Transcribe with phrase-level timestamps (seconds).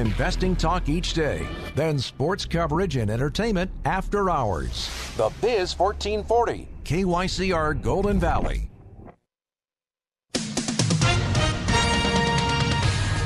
[0.00, 4.90] Investing talk each day, then sports coverage and entertainment after hours.
[5.16, 6.68] The Biz 1440.
[6.84, 8.70] KYCR Golden Valley.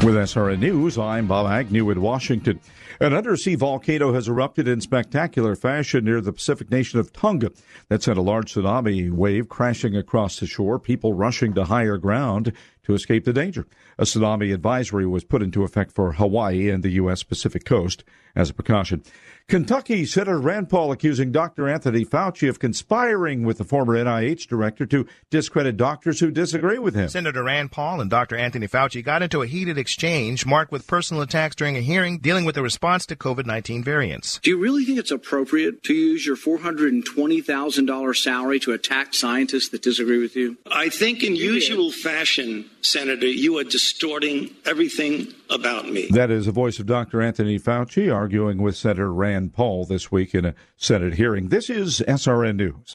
[0.05, 2.61] With SRN News, I'm Bob Agnew in Washington.
[3.01, 7.51] An undersea volcano has erupted in spectacular fashion near the Pacific nation of Tonga.
[7.89, 12.53] That sent a large tsunami wave crashing across the shore, people rushing to higher ground
[12.89, 13.67] to escape the danger.
[13.99, 17.23] A tsunami advisory was put into effect for Hawaii and the U.S.
[17.23, 18.03] Pacific coast
[18.35, 19.03] as a precaution.
[19.49, 21.71] Kentucky Senator Rand Paul accusing Dr.
[21.71, 26.95] Anthony Fauci of conspiring with the former NIH director to discredit doctors who disagree with
[26.95, 27.09] him.
[27.09, 28.37] Senator Rand Paul and Dr.
[28.37, 32.45] Anthony Fauci got into a heated exchange marked with personal attacks during a hearing dealing
[32.45, 34.39] with the response to COVID 19 variants.
[34.43, 39.81] Do you really think it's appropriate to use your $420,000 salary to attack scientists that
[39.81, 40.59] disagree with you?
[40.71, 46.09] I think, in usual fashion, Senator, you are distorting everything about me.
[46.11, 47.23] That is the voice of Dr.
[47.23, 51.49] Anthony Fauci arguing with Senator Rand Paul this week in a Senate hearing.
[51.49, 52.95] This is SRN News.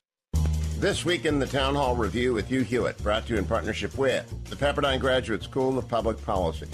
[0.80, 3.98] This week in the Town Hall Review with Hugh Hewitt, brought to you in partnership
[3.98, 6.68] with the Pepperdine Graduate School of Public Policy.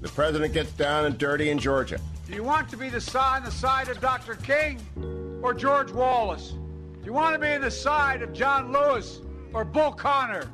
[0.00, 1.98] The president gets down and dirty in Georgia.
[2.28, 4.36] Do you want to be the on the side of Dr.
[4.36, 4.80] King
[5.42, 6.50] or George Wallace?
[6.50, 9.20] Do you want to be on the side of John Lewis
[9.52, 10.48] or Bull Connor?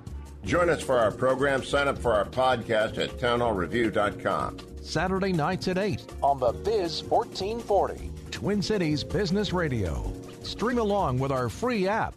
[0.44, 1.62] Join us for our program.
[1.62, 4.56] Sign up for our podcast at townhallreview.com.
[4.82, 8.10] Saturday nights at 8 on the Biz 1440.
[8.28, 10.12] Twin Cities Business Radio.
[10.42, 12.14] Stream along with our free app.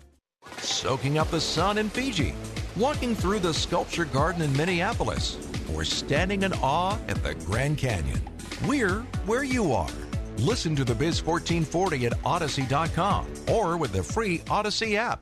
[0.58, 2.34] Soaking up the sun in Fiji,
[2.76, 5.38] walking through the sculpture garden in Minneapolis,
[5.74, 8.22] or standing in awe at the Grand Canyon.
[8.66, 9.90] We're where you are.
[10.38, 15.22] Listen to the Biz 1440 at Odyssey.com or with the free Odyssey app.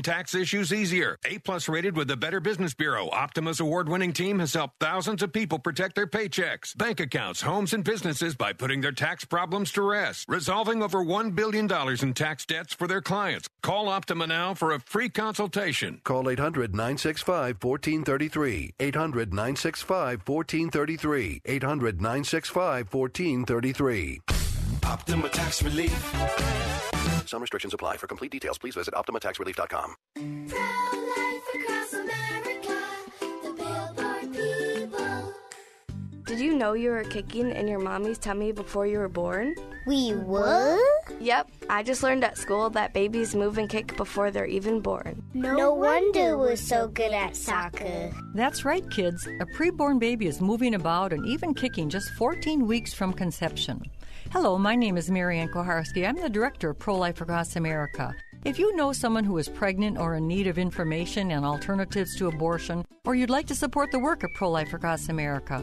[0.00, 1.18] tax issues easier.
[1.26, 3.10] A plus rated with the Better Business Bureau.
[3.10, 7.72] Optima's award winning team has helped thousands of people protect their paychecks, bank accounts, homes,
[7.72, 11.70] and businesses by putting their tax problems to rest, resolving over $1 billion
[12.02, 13.48] in tax debts for their clients.
[13.62, 16.00] Call Optima now for a free consultation.
[16.04, 18.74] Call 800 965 1433.
[18.80, 21.42] 800 965 1433.
[21.44, 24.41] 800 965 1433.
[24.84, 26.12] Optima Tax Relief.
[27.26, 27.96] Some restrictions apply.
[27.96, 29.96] For complete details, please visit OptimaTaxRelief.com.
[36.26, 39.54] Did you know you were kicking in your mommy's tummy before you were born?
[39.86, 40.78] We were?
[41.20, 41.50] Yep.
[41.68, 45.22] I just learned at school that babies move and kick before they're even born.
[45.34, 48.10] No, no wonder we're so good at soccer.
[48.34, 49.26] That's right, kids.
[49.40, 53.82] A preborn baby is moving about and even kicking just 14 weeks from conception.
[54.32, 56.08] Hello, my name is Marianne Kuharski.
[56.08, 58.14] I'm the director of Pro Life Across America.
[58.46, 62.28] If you know someone who is pregnant or in need of information and alternatives to
[62.28, 65.62] abortion, or you'd like to support the work of Pro Life Across America,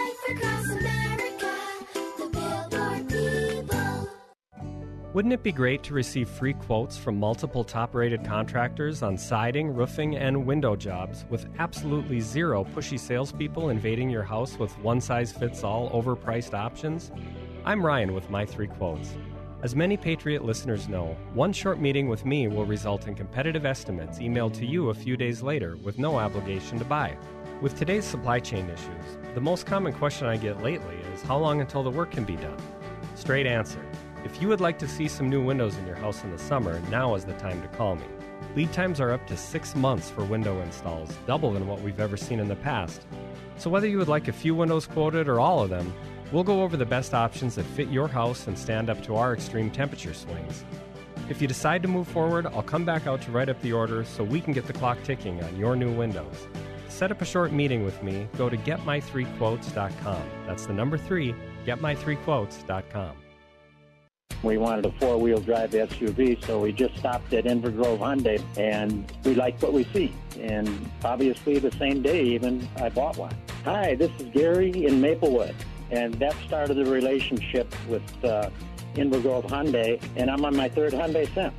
[5.13, 9.75] Wouldn't it be great to receive free quotes from multiple top rated contractors on siding,
[9.75, 15.33] roofing, and window jobs with absolutely zero pushy salespeople invading your house with one size
[15.33, 17.11] fits all overpriced options?
[17.65, 19.13] I'm Ryan with my three quotes.
[19.63, 24.19] As many Patriot listeners know, one short meeting with me will result in competitive estimates
[24.19, 27.17] emailed to you a few days later with no obligation to buy.
[27.61, 31.59] With today's supply chain issues, the most common question I get lately is how long
[31.59, 32.57] until the work can be done?
[33.15, 33.85] Straight answer
[34.23, 36.79] if you would like to see some new windows in your house in the summer,
[36.89, 38.05] now is the time to call me.
[38.55, 42.17] Lead times are up to six months for window installs, double than what we've ever
[42.17, 43.05] seen in the past.
[43.57, 45.93] So, whether you would like a few windows quoted or all of them,
[46.31, 49.33] we'll go over the best options that fit your house and stand up to our
[49.33, 50.65] extreme temperature swings.
[51.29, 54.03] If you decide to move forward, I'll come back out to write up the order
[54.03, 56.47] so we can get the clock ticking on your new windows.
[56.89, 60.23] Set up a short meeting with me, go to getmy3quotes.com.
[60.45, 61.33] That's the number three,
[61.65, 63.20] getmy3quotes.com.
[64.43, 68.41] We wanted a four wheel drive SUV, so we just stopped at Inver Grove Hyundai
[68.57, 70.13] and we liked what we see.
[70.39, 73.35] And obviously, the same day, even I bought one.
[73.65, 75.55] Hi, this is Gary in Maplewood.
[75.91, 78.49] And that started the relationship with uh,
[78.95, 81.53] Inver Grove Hyundai, and I'm on my third Hyundai since.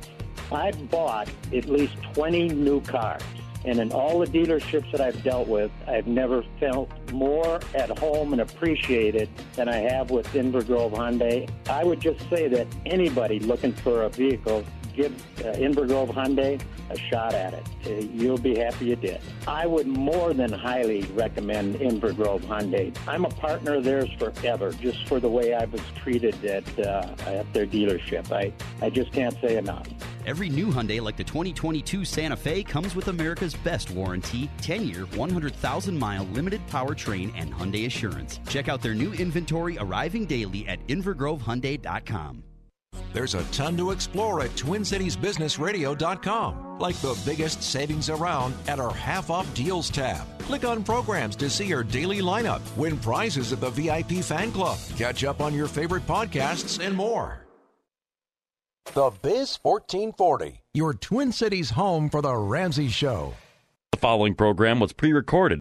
[0.51, 3.23] I've bought at least 20 new cars.
[3.65, 8.33] And in all the dealerships that I've dealt with, I've never felt more at home
[8.33, 11.49] and appreciated than I have with Inver Grove Hyundai.
[11.69, 14.65] I would just say that anybody looking for a vehicle,
[14.95, 17.67] give uh, Inver Grove Hyundai a shot at it.
[17.85, 19.19] Uh, you'll be happy you did.
[19.47, 22.95] I would more than highly recommend Inver Grove Hyundai.
[23.07, 27.07] I'm a partner of theirs forever, just for the way I was treated at uh,
[27.25, 28.31] at their dealership.
[28.31, 28.53] I,
[28.85, 29.87] I just can't say enough.
[30.25, 35.01] Every new Hyundai, like the 2022 Santa Fe, comes with America's best warranty 10 year,
[35.15, 38.39] 100,000 mile limited powertrain and Hyundai Assurance.
[38.47, 42.43] Check out their new inventory arriving daily at InvergroveHyundai.com.
[43.11, 49.29] There's a ton to explore at TwinCitiesBusinessRadio.com, like the biggest savings around at our half
[49.29, 50.25] off deals tab.
[50.39, 54.79] Click on programs to see our daily lineup, win prizes at the VIP fan club,
[54.97, 57.42] catch up on your favorite podcasts, and more.
[58.85, 60.61] The Biz 1440.
[60.75, 63.33] Your Twin Cities home for The Ramsey Show.
[63.91, 65.59] The following program was pre recorded.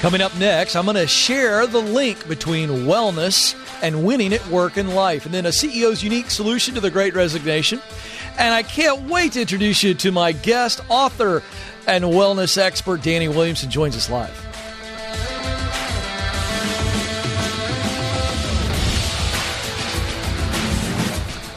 [0.00, 4.76] Coming up next, I'm going to share the link between wellness and winning at work
[4.76, 7.80] and life, and then a CEO's unique solution to the great resignation.
[8.36, 11.42] And I can't wait to introduce you to my guest, author,
[11.86, 14.47] and wellness expert, Danny Williamson, who joins us live.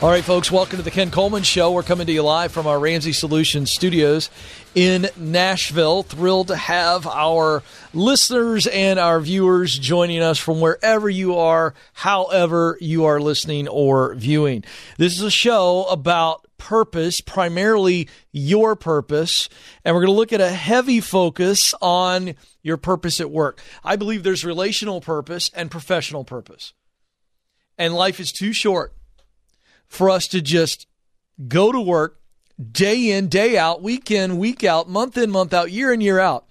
[0.02, 1.72] All right, folks, welcome to the Ken Coleman Show.
[1.72, 4.32] We're coming to you live from our Ramsey Solutions studios
[4.74, 6.02] in Nashville.
[6.02, 7.62] Thrilled to have our
[7.94, 14.16] listeners and our viewers joining us from wherever you are, however you are listening or
[14.16, 14.64] viewing.
[14.98, 19.50] This is a show about purpose, primarily your purpose,
[19.86, 22.34] and we're going to look at a heavy focus on
[22.64, 23.62] your purpose at work.
[23.84, 26.74] I believe there's relational purpose and professional purpose.
[27.78, 28.96] And life is too short
[29.92, 30.88] for us to just
[31.50, 32.22] go to work
[32.72, 36.18] day in, day out, week in, week out, month in, month out, year in, year
[36.18, 36.46] out,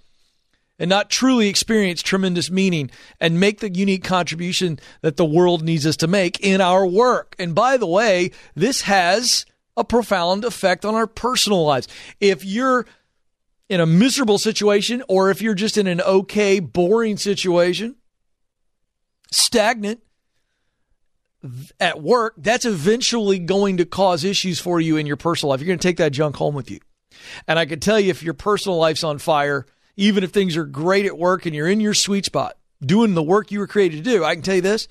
[0.77, 5.87] and not truly experience tremendous meaning and make the unique contribution that the world needs
[5.87, 7.35] us to make in our work.
[7.39, 11.87] And by the way, this has a profound effect on our personal lives.
[12.19, 12.85] If you're
[13.69, 17.95] in a miserable situation or if you're just in an okay, boring situation,
[19.31, 20.01] stagnant,
[21.79, 25.59] at work, that's eventually going to cause issues for you in your personal life.
[25.59, 26.79] You're going to take that junk home with you.
[27.47, 29.65] And I can tell you if your personal life's on fire,
[29.95, 33.23] even if things are great at work and you're in your sweet spot, doing the
[33.23, 34.87] work you were created to do, I can tell you this,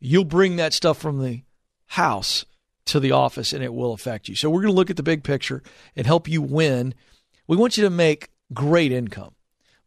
[0.00, 1.42] you'll bring that stuff from the
[1.86, 2.44] house
[2.86, 4.34] to the office and it will affect you.
[4.34, 5.62] So we're going to look at the big picture
[5.96, 6.94] and help you win.
[7.46, 9.34] We want you to make great income,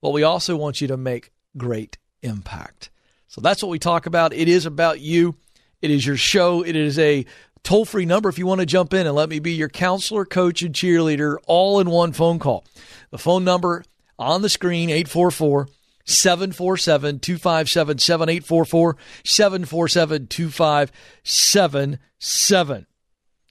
[0.02, 2.90] but we also want you to make great impact.
[3.28, 4.34] So that's what we talk about.
[4.34, 5.36] It is about you.
[5.82, 6.64] It is your show.
[6.64, 7.26] It is a
[7.64, 10.26] toll free number if you want to jump in and let me be your counselor,
[10.26, 12.66] coach, and cheerleader all in one phone call.
[13.10, 13.84] The phone number
[14.20, 15.68] on the screen, 844
[16.06, 22.88] 747 2577, 844 747 2577.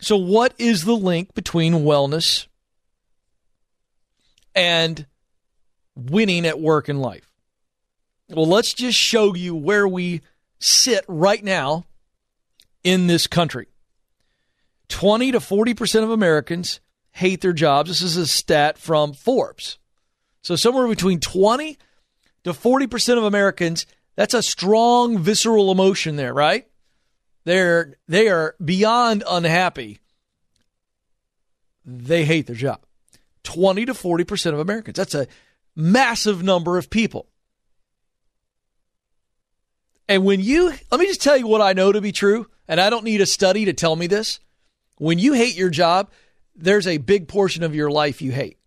[0.00, 2.46] So, what is the link between wellness
[4.54, 5.06] and
[5.94, 7.30] winning at work and life?
[8.28, 10.20] Well, let's just show you where we
[10.58, 11.87] sit right now
[12.84, 13.68] in this country.
[14.88, 16.80] 20 to 40% of Americans
[17.12, 17.88] hate their jobs.
[17.88, 19.78] This is a stat from Forbes.
[20.42, 21.78] So somewhere between 20
[22.44, 26.66] to 40% of Americans, that's a strong visceral emotion there, right?
[27.44, 30.00] They're they are beyond unhappy.
[31.84, 32.80] They hate their job.
[33.44, 34.96] 20 to 40% of Americans.
[34.96, 35.26] That's a
[35.75, 37.26] massive number of people.
[40.08, 42.80] And when you, let me just tell you what I know to be true, and
[42.80, 44.38] I don't need a study to tell me this.
[44.96, 46.08] When you hate your job,
[46.54, 48.58] there's a big portion of your life you hate.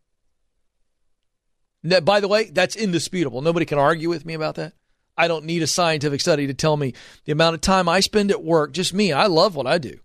[1.83, 3.41] That, by the way, that's indisputable.
[3.41, 4.74] Nobody can argue with me about that.
[5.17, 6.93] I don't need a scientific study to tell me
[7.24, 9.13] the amount of time I spend at work, just me.
[9.13, 9.98] I love what I do.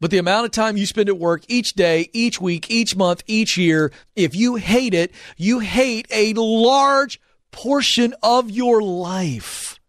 [0.00, 3.22] But the amount of time you spend at work each day, each week, each month,
[3.26, 7.18] each year, if you hate it, you hate a large
[7.52, 9.79] portion of your life.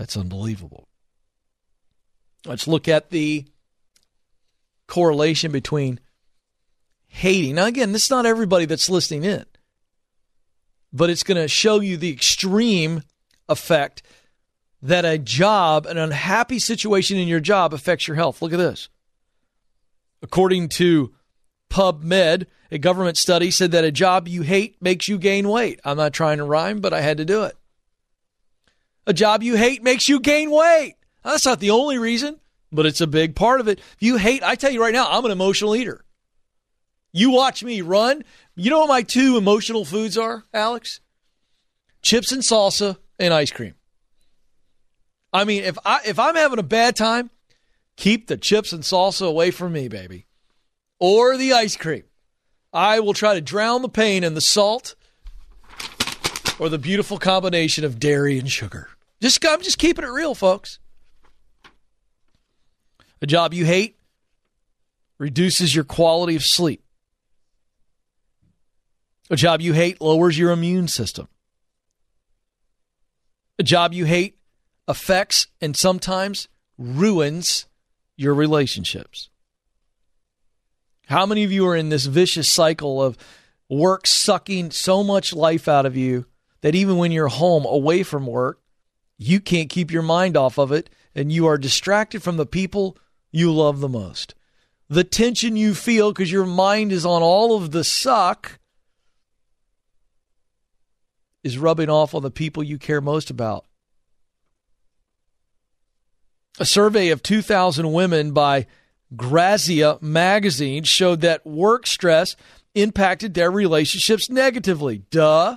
[0.00, 0.88] That's unbelievable.
[2.46, 3.44] Let's look at the
[4.86, 6.00] correlation between
[7.06, 7.56] hating.
[7.56, 9.44] Now, again, this is not everybody that's listening in,
[10.90, 13.02] but it's going to show you the extreme
[13.46, 14.02] effect
[14.80, 18.40] that a job, an unhappy situation in your job affects your health.
[18.40, 18.88] Look at this.
[20.22, 21.12] According to
[21.68, 25.78] PubMed, a government study said that a job you hate makes you gain weight.
[25.84, 27.54] I'm not trying to rhyme, but I had to do it.
[29.06, 30.94] A job you hate makes you gain weight.
[31.24, 32.38] That's not the only reason,
[32.72, 33.78] but it's a big part of it.
[33.78, 36.04] If you hate, I tell you right now, I'm an emotional eater.
[37.12, 38.24] You watch me run.
[38.54, 41.00] You know what my two emotional foods are, Alex?
[42.02, 43.74] Chips and salsa and ice cream.
[45.32, 47.30] I mean, if I if I'm having a bad time,
[47.96, 50.26] keep the chips and salsa away from me, baby.
[50.98, 52.04] Or the ice cream.
[52.72, 54.94] I will try to drown the pain in the salt
[56.60, 58.90] or the beautiful combination of dairy and sugar.
[59.22, 60.78] Just I'm just keeping it real, folks.
[63.22, 63.96] A job you hate
[65.18, 66.82] reduces your quality of sleep.
[69.30, 71.28] A job you hate lowers your immune system.
[73.58, 74.36] A job you hate
[74.86, 77.66] affects and sometimes ruins
[78.18, 79.30] your relationships.
[81.06, 83.16] How many of you are in this vicious cycle of
[83.70, 86.26] work sucking so much life out of you
[86.62, 88.60] that even when you're home away from work,
[89.18, 92.96] you can't keep your mind off of it and you are distracted from the people
[93.30, 94.34] you love the most?
[94.88, 98.58] The tension you feel because your mind is on all of the suck
[101.42, 103.64] is rubbing off on the people you care most about.
[106.58, 108.66] A survey of 2,000 women by
[109.16, 112.36] Grazia magazine showed that work stress
[112.74, 114.98] impacted their relationships negatively.
[115.10, 115.56] Duh.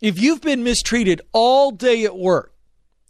[0.00, 2.54] If you've been mistreated all day at work,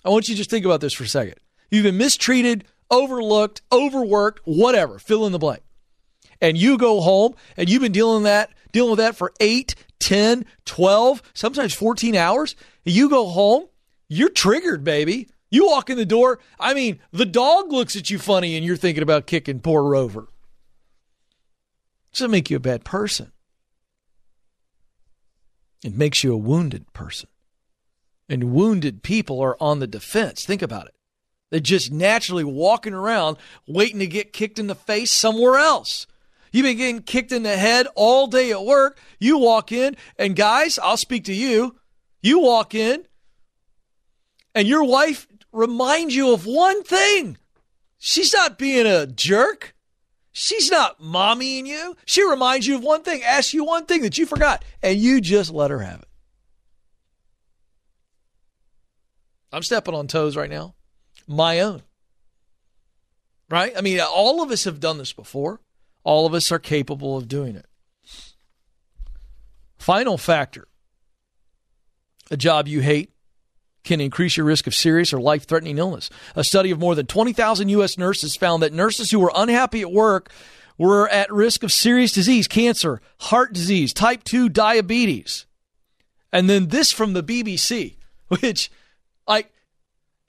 [0.05, 1.37] I want you to just think about this for a second.
[1.71, 5.63] You've been mistreated, overlooked, overworked, whatever, fill in the blank.
[6.41, 10.45] And you go home and you've been dealing that dealing with that for 8, 10,
[10.65, 12.57] 12, sometimes 14 hours.
[12.85, 13.65] You go home,
[14.09, 15.29] you're triggered, baby.
[15.51, 18.77] You walk in the door, I mean, the dog looks at you funny and you're
[18.77, 20.29] thinking about kicking poor Rover.
[22.13, 23.33] Doesn't make you a bad person.
[25.83, 27.29] It makes you a wounded person.
[28.29, 30.45] And wounded people are on the defense.
[30.45, 30.95] Think about it.
[31.51, 36.07] They're just naturally walking around waiting to get kicked in the face somewhere else.
[36.53, 38.99] You've been getting kicked in the head all day at work.
[39.19, 41.77] You walk in, and guys, I'll speak to you.
[42.23, 43.05] You walk in,
[44.55, 47.39] and your wife reminds you of one thing.
[47.99, 49.75] She's not being a jerk.
[50.43, 51.95] She's not mommying you.
[52.07, 55.21] She reminds you of one thing, asks you one thing that you forgot, and you
[55.21, 56.09] just let her have it.
[59.53, 60.75] I'm stepping on toes right now.
[61.29, 61.83] My own.
[63.51, 63.75] Right?
[63.77, 65.61] I mean, all of us have done this before.
[66.05, 67.67] All of us are capable of doing it.
[69.77, 70.69] Final factor
[72.31, 73.13] a job you hate
[73.85, 76.11] can increase your risk of serious or life threatening illness.
[76.37, 77.97] A study of more than 20,000 U.S.
[77.97, 80.31] nurses found that nurses who were unhappy at work
[80.79, 85.47] were at risk of serious disease, cancer, heart disease, type 2 diabetes.
[86.33, 87.97] And then this from the BBC,
[88.29, 88.71] which,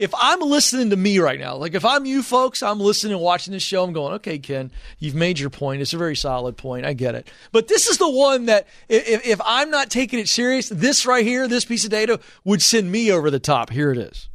[0.01, 3.22] if I'm listening to me right now, like if I'm you folks, I'm listening and
[3.22, 5.79] watching this show, I'm going, okay, Ken, you've made your point.
[5.79, 6.88] It's a very solid point.
[6.88, 7.29] I get it.
[7.51, 11.24] But this is the one that if, if I'm not taking it serious, this right
[11.24, 13.70] here, this piece of data would send me over the top.
[13.70, 14.27] Here it is.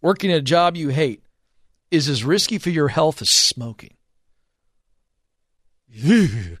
[0.00, 1.22] Working at a job you hate
[1.90, 3.98] is as risky for your health as smoking.
[6.06, 6.58] I,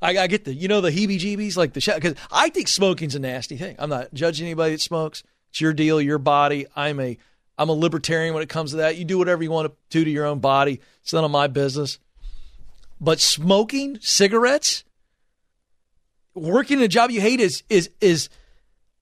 [0.00, 3.18] I get the, you know, the heebie jeebies, like the, because I think smoking's a
[3.18, 3.76] nasty thing.
[3.78, 5.22] I'm not judging anybody that smokes.
[5.56, 6.66] It's your deal, your body.
[6.76, 7.16] I'm a
[7.56, 8.98] I'm a libertarian when it comes to that.
[8.98, 10.82] You do whatever you want to do to your own body.
[11.00, 11.98] It's none of my business.
[13.00, 14.84] But smoking cigarettes,
[16.34, 18.28] working a job you hate is is is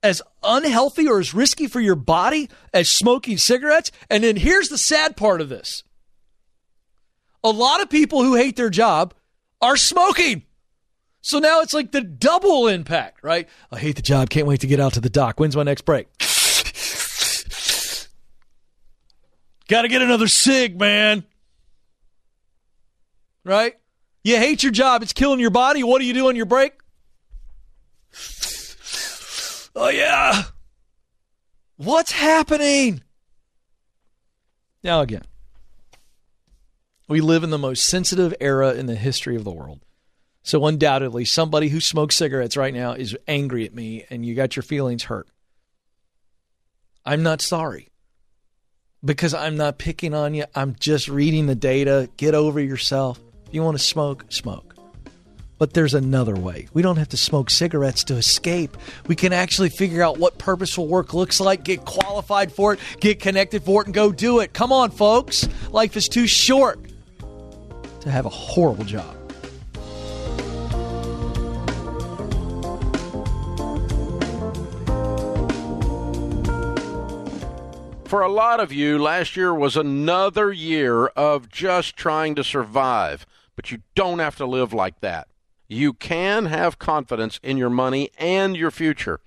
[0.00, 3.90] as unhealthy or as risky for your body as smoking cigarettes.
[4.08, 5.82] And then here's the sad part of this.
[7.42, 9.12] A lot of people who hate their job
[9.60, 10.44] are smoking.
[11.20, 13.48] So now it's like the double impact, right?
[13.72, 14.30] I hate the job.
[14.30, 15.40] Can't wait to get out to the dock.
[15.40, 16.06] When's my next break?
[19.68, 21.24] Got to get another cig, man.
[23.44, 23.74] Right?
[24.22, 25.02] You hate your job.
[25.02, 25.82] It's killing your body.
[25.82, 26.72] What do you do on your break?
[29.76, 30.44] Oh, yeah.
[31.76, 33.02] What's happening?
[34.82, 35.24] Now, again,
[37.08, 39.80] we live in the most sensitive era in the history of the world.
[40.42, 44.56] So, undoubtedly, somebody who smokes cigarettes right now is angry at me and you got
[44.56, 45.26] your feelings hurt.
[47.04, 47.90] I'm not sorry
[49.04, 50.44] because I'm not picking on you.
[50.54, 52.08] I'm just reading the data.
[52.16, 53.20] Get over yourself.
[53.46, 54.74] If you want to smoke, smoke.
[55.58, 56.68] But there's another way.
[56.72, 58.76] We don't have to smoke cigarettes to escape.
[59.06, 63.20] We can actually figure out what purposeful work looks like, get qualified for it, get
[63.20, 64.52] connected for it, and go do it.
[64.52, 65.48] Come on, folks.
[65.70, 66.80] Life is too short
[68.00, 69.23] to have a horrible job.
[78.14, 83.26] For a lot of you, last year was another year of just trying to survive,
[83.56, 85.26] but you don't have to live like that.
[85.66, 89.18] You can have confidence in your money and your future.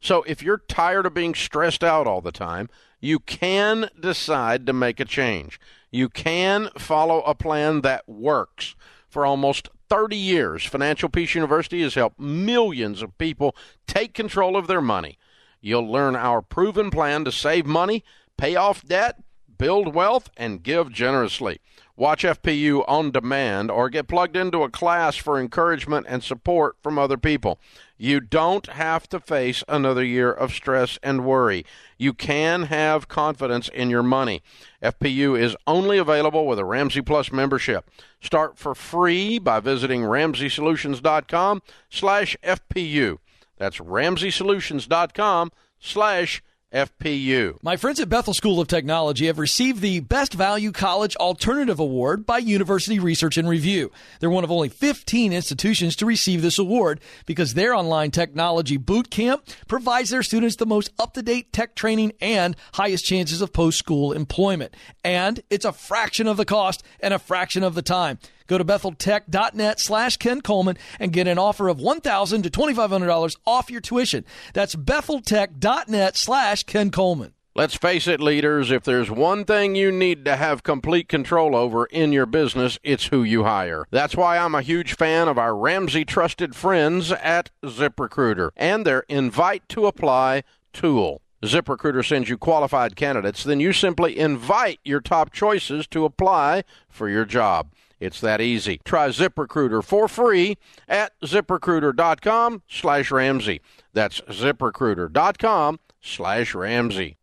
[0.00, 2.68] So if you're tired of being stressed out all the time,
[3.00, 5.58] you can decide to make a change.
[5.90, 8.76] You can follow a plan that works.
[9.08, 13.56] For almost 30 years, Financial Peace University has helped millions of people
[13.88, 15.18] take control of their money.
[15.60, 18.04] You'll learn our proven plan to save money,
[18.36, 19.22] pay off debt,
[19.58, 21.60] build wealth, and give generously.
[21.98, 26.98] Watch FPU on demand or get plugged into a class for encouragement and support from
[26.98, 27.58] other people.
[27.96, 31.64] You don't have to face another year of stress and worry.
[31.96, 34.42] You can have confidence in your money.
[34.82, 37.88] FPU is only available with a Ramsey Plus membership.
[38.20, 43.18] Start for free by visiting RamseySolutions.com slash FPU.
[43.56, 45.50] That's RamseySolutions.com
[45.80, 46.42] slash
[46.76, 47.56] FPU.
[47.62, 52.26] My friends at Bethel School of Technology have received the Best Value College Alternative Award
[52.26, 53.90] by University Research and Review.
[54.20, 59.10] They're one of only 15 institutions to receive this award because their online technology boot
[59.10, 63.54] camp provides their students the most up to date tech training and highest chances of
[63.54, 64.76] post school employment.
[65.02, 68.18] And it's a fraction of the cost and a fraction of the time.
[68.46, 73.70] Go to betheltech.net slash Ken Coleman and get an offer of $1,000 to $2,500 off
[73.70, 74.24] your tuition.
[74.52, 77.32] That's betheltech.net slash Ken Coleman.
[77.56, 81.86] Let's face it, leaders, if there's one thing you need to have complete control over
[81.86, 83.86] in your business, it's who you hire.
[83.90, 89.04] That's why I'm a huge fan of our Ramsey trusted friends at ZipRecruiter and their
[89.08, 90.42] invite to apply
[90.74, 91.22] tool.
[91.42, 97.08] ZipRecruiter sends you qualified candidates, then you simply invite your top choices to apply for
[97.08, 97.70] your job.
[97.98, 98.80] It's that easy.
[98.84, 100.56] Try ZipRecruiter for free
[100.86, 103.60] at ziprecruiter.com slash Ramsey.
[103.92, 107.16] That's ziprecruiter.com slash Ramsey.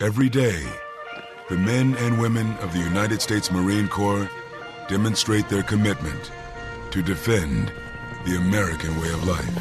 [0.00, 0.64] Every day,
[1.48, 4.28] the men and women of the United States Marine Corps
[4.88, 6.30] demonstrate their commitment
[6.90, 7.72] to defend
[8.24, 9.58] the American way of life.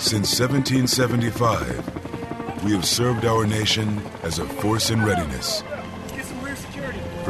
[0.00, 5.62] Since 1775, we have served our nation as a force in readiness.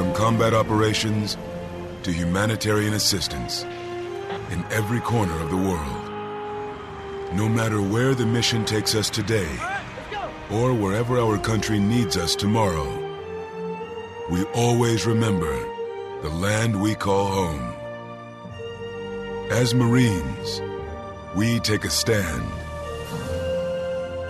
[0.00, 1.36] From combat operations
[2.04, 3.64] to humanitarian assistance
[4.50, 7.34] in every corner of the world.
[7.34, 9.50] No matter where the mission takes us today
[10.50, 12.88] or wherever our country needs us tomorrow,
[14.30, 15.52] we always remember
[16.22, 17.74] the land we call home.
[19.50, 20.62] As Marines,
[21.36, 22.42] we take a stand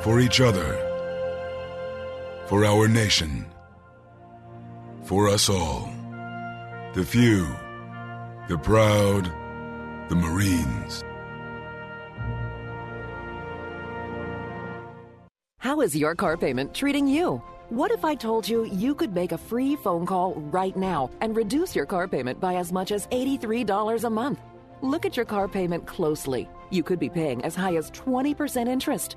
[0.03, 0.75] for each other,
[2.49, 3.47] for our nation,
[5.11, 5.91] for us all.
[6.95, 7.49] The few,
[8.47, 9.25] the proud,
[10.09, 11.03] the Marines.
[15.59, 17.43] How is your car payment treating you?
[17.71, 21.35] What if I told you you could make a free phone call right now and
[21.35, 24.39] reduce your car payment by as much as $83 a month?
[24.81, 26.49] Look at your car payment closely.
[26.71, 29.17] You could be paying as high as 20% interest.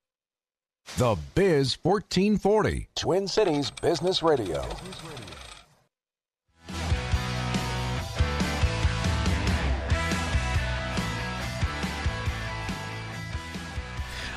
[0.97, 4.65] The Biz 1440, Twin Cities Business Radio.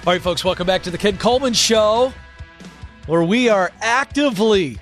[0.06, 2.12] All right, folks, welcome back to the Ken Coleman Show.
[3.06, 4.78] where we are actively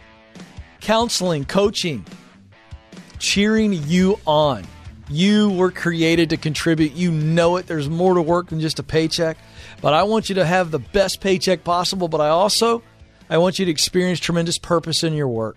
[0.81, 2.05] counseling, coaching,
[3.19, 4.65] cheering you on.
[5.09, 6.93] You were created to contribute.
[6.93, 7.67] You know it.
[7.67, 9.37] There's more to work than just a paycheck.
[9.83, 12.83] But I want you to have the best paycheck possible, but I also
[13.29, 15.57] I want you to experience tremendous purpose in your work.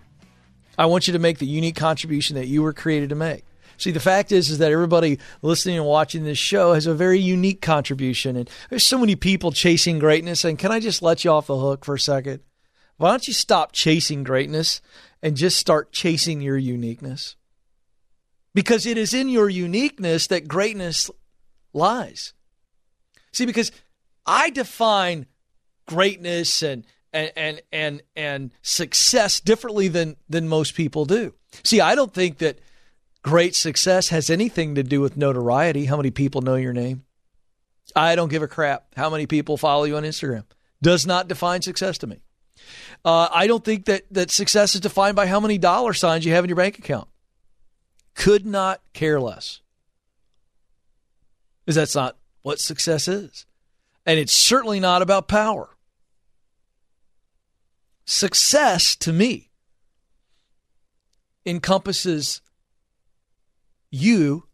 [0.76, 3.44] I want you to make the unique contribution that you were created to make.
[3.78, 7.20] See, the fact is, is that everybody listening and watching this show has a very
[7.20, 10.44] unique contribution, and there's so many people chasing greatness.
[10.44, 12.40] And can I just let you off the hook for a second?
[12.96, 14.80] Why don't you stop chasing greatness
[15.22, 17.36] and just start chasing your uniqueness?
[18.54, 21.10] Because it is in your uniqueness that greatness
[21.74, 22.32] lies.
[23.32, 23.70] See, because
[24.26, 25.26] I define
[25.86, 31.34] greatness and and and and, and success differently than than most people do.
[31.64, 32.58] See, I don't think that
[33.22, 35.86] great success has anything to do with notoriety.
[35.86, 37.04] How many people know your name?
[37.94, 40.44] I don't give a crap how many people follow you on Instagram.
[40.82, 42.20] Does not define success to me.
[43.04, 46.32] Uh, I don't think that that success is defined by how many dollar signs you
[46.32, 47.08] have in your bank account.
[48.14, 49.60] Could not care less.
[51.64, 53.46] Because that's not what success is.
[54.06, 55.68] And it's certainly not about power.
[58.06, 59.50] Success to me
[61.44, 62.40] encompasses
[63.90, 64.44] you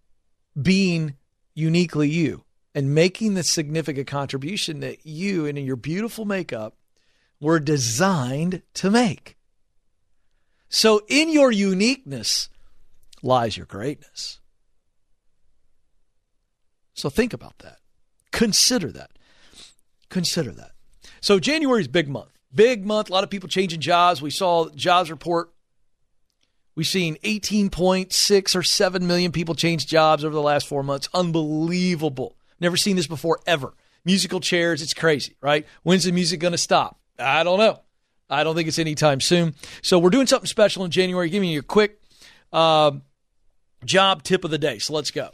[0.61, 1.15] being
[1.55, 6.77] uniquely you and making the significant contribution that you and in your beautiful makeup
[7.41, 9.37] were designed to make.
[10.69, 12.49] So, in your uniqueness
[13.23, 14.41] lies your greatness.
[16.95, 17.79] So, think about that.
[18.31, 19.11] Consider that.
[20.13, 20.73] Consider that.
[21.23, 22.39] So, January is big month.
[22.55, 23.09] Big month.
[23.09, 24.21] A lot of people changing jobs.
[24.21, 25.51] We saw jobs report.
[26.75, 31.09] We've seen 18.6 or 7 million people change jobs over the last four months.
[31.15, 32.37] Unbelievable.
[32.61, 33.73] Never seen this before, ever.
[34.05, 35.67] Musical chairs, it's crazy, right?
[35.83, 37.01] When's the music going to stop?
[37.19, 37.81] I don't know.
[38.29, 39.55] I don't think it's anytime soon.
[39.81, 41.31] So we're doing something special in January.
[41.31, 42.03] Giving you a quick
[42.53, 42.93] uh,
[43.85, 44.79] job tip of the day.
[44.79, 45.31] So let's go.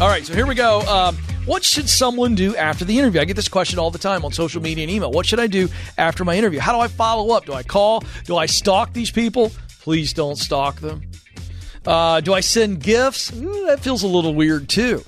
[0.00, 0.80] All right, so here we go.
[0.82, 3.20] Um, what should someone do after the interview?
[3.20, 5.10] I get this question all the time on social media and email.
[5.10, 6.60] What should I do after my interview?
[6.60, 7.46] How do I follow up?
[7.46, 8.04] Do I call?
[8.24, 9.50] Do I stalk these people?
[9.80, 11.02] Please don't stalk them.
[11.86, 13.32] Uh, do I send gifts?
[13.32, 15.02] Ooh, that feels a little weird too.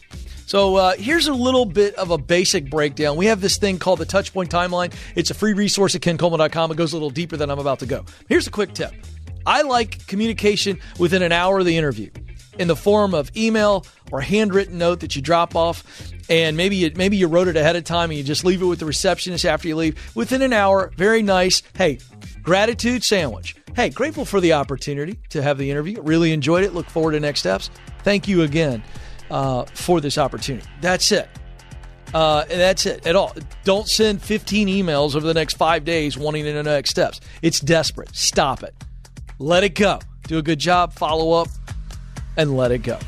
[0.46, 3.16] So uh, here's a little bit of a basic breakdown.
[3.16, 4.92] We have this thing called the Touchpoint Timeline.
[5.14, 6.72] It's a free resource at kencoleman.com.
[6.72, 8.04] It goes a little deeper than I'm about to go.
[8.28, 8.92] Here's a quick tip.
[9.46, 12.10] I like communication within an hour of the interview
[12.58, 15.82] in the form of email or a handwritten note that you drop off
[16.28, 18.66] and maybe you, maybe you wrote it ahead of time and you just leave it
[18.66, 21.98] with the receptionist after you leave within an hour very nice hey
[22.42, 26.88] gratitude sandwich hey grateful for the opportunity to have the interview really enjoyed it look
[26.88, 27.70] forward to next steps
[28.04, 28.82] thank you again
[29.30, 31.28] uh, for this opportunity that's it
[32.14, 33.34] uh, that's it at all.
[33.64, 37.20] Don't send 15 emails over the next five days wanting to know next steps.
[37.40, 38.14] It's desperate.
[38.14, 38.74] Stop it.
[39.38, 39.98] Let it go.
[40.24, 40.92] Do a good job.
[40.92, 41.48] Follow up
[42.36, 42.98] and let it go.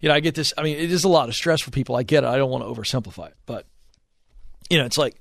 [0.00, 0.52] You know, I get this.
[0.56, 1.96] I mean, it is a lot of stress for people.
[1.96, 2.26] I get it.
[2.26, 3.66] I don't want to oversimplify it, but
[4.68, 5.20] you know, it's like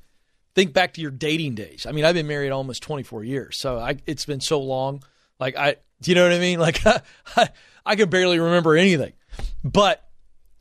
[0.55, 1.85] think back to your dating days.
[1.85, 5.03] I mean, I've been married almost 24 years, so I, it's been so long.
[5.39, 6.59] Like I, do you know what I mean?
[6.69, 7.49] Like I,
[7.85, 9.13] I can barely remember anything.
[9.63, 10.07] But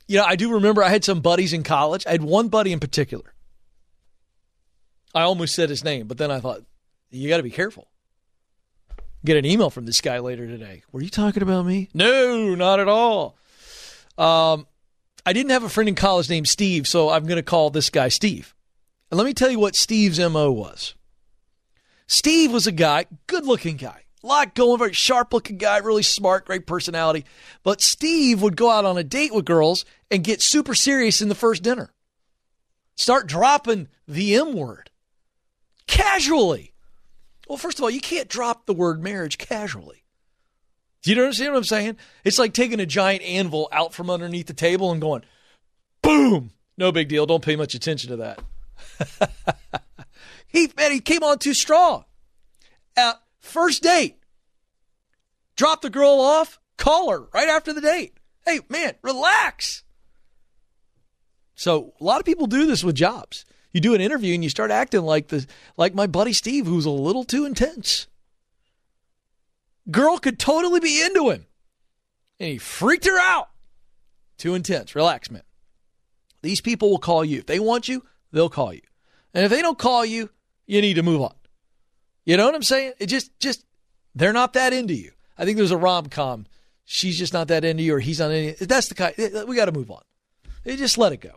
[0.07, 2.05] you know, I do remember I had some buddies in college.
[2.05, 3.33] I had one buddy in particular.
[5.15, 6.63] I almost said his name, but then I thought
[7.09, 7.87] you got to be careful
[9.25, 10.83] get an email from this guy later today.
[10.91, 11.89] Were you talking about me?
[11.93, 13.37] No, not at all.
[14.19, 14.67] Um,
[15.25, 17.89] I didn't have a friend in college named Steve, so I'm going to call this
[17.89, 18.53] guy Steve.
[19.09, 20.93] And let me tell you what Steve's MO was.
[22.05, 26.03] Steve was a guy, good looking guy, a lot going, very sharp looking guy, really
[26.03, 27.23] smart, great personality.
[27.63, 31.29] But Steve would go out on a date with girls and get super serious in
[31.29, 31.93] the first dinner.
[32.95, 34.89] Start dropping the M word
[35.87, 36.73] casually.
[37.47, 40.03] Well, first of all, you can't drop the word marriage casually.
[41.01, 41.97] Do you understand what I'm saying?
[42.23, 45.23] It's like taking a giant anvil out from underneath the table and going,
[46.01, 46.51] boom.
[46.77, 47.25] No big deal.
[47.25, 49.33] Don't pay much attention to that.
[50.47, 52.05] he man, he came on too strong.
[52.97, 54.17] Uh, first date.
[55.55, 58.13] Drop the girl off, call her right after the date.
[58.45, 59.83] Hey, man, relax.
[61.55, 64.49] So a lot of people do this with jobs you do an interview and you
[64.49, 65.45] start acting like the
[65.77, 68.07] like my buddy Steve, who's a little too intense.
[69.89, 71.45] Girl could totally be into him.
[72.39, 73.49] And he freaked her out.
[74.37, 74.95] Too intense.
[74.95, 75.43] Relax, man.
[76.41, 77.39] These people will call you.
[77.39, 78.81] If they want you, they'll call you.
[79.33, 80.29] And if they don't call you,
[80.65, 81.33] you need to move on.
[82.25, 82.93] You know what I'm saying?
[82.99, 83.65] It just just
[84.15, 85.11] they're not that into you.
[85.37, 86.45] I think there's a rom com.
[86.85, 88.65] She's just not that into you, or he's not into.
[88.65, 89.13] That's the kind.
[89.47, 90.01] We got to move on.
[90.63, 91.35] You just let it go.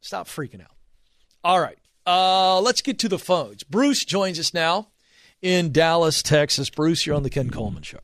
[0.00, 0.74] Stop freaking out.
[1.42, 1.78] All right.
[2.06, 3.62] uh, let's get to the phones.
[3.62, 4.88] Bruce joins us now
[5.44, 6.70] in Dallas, Texas.
[6.70, 8.00] Bruce, you're on the Ken Coleman Show.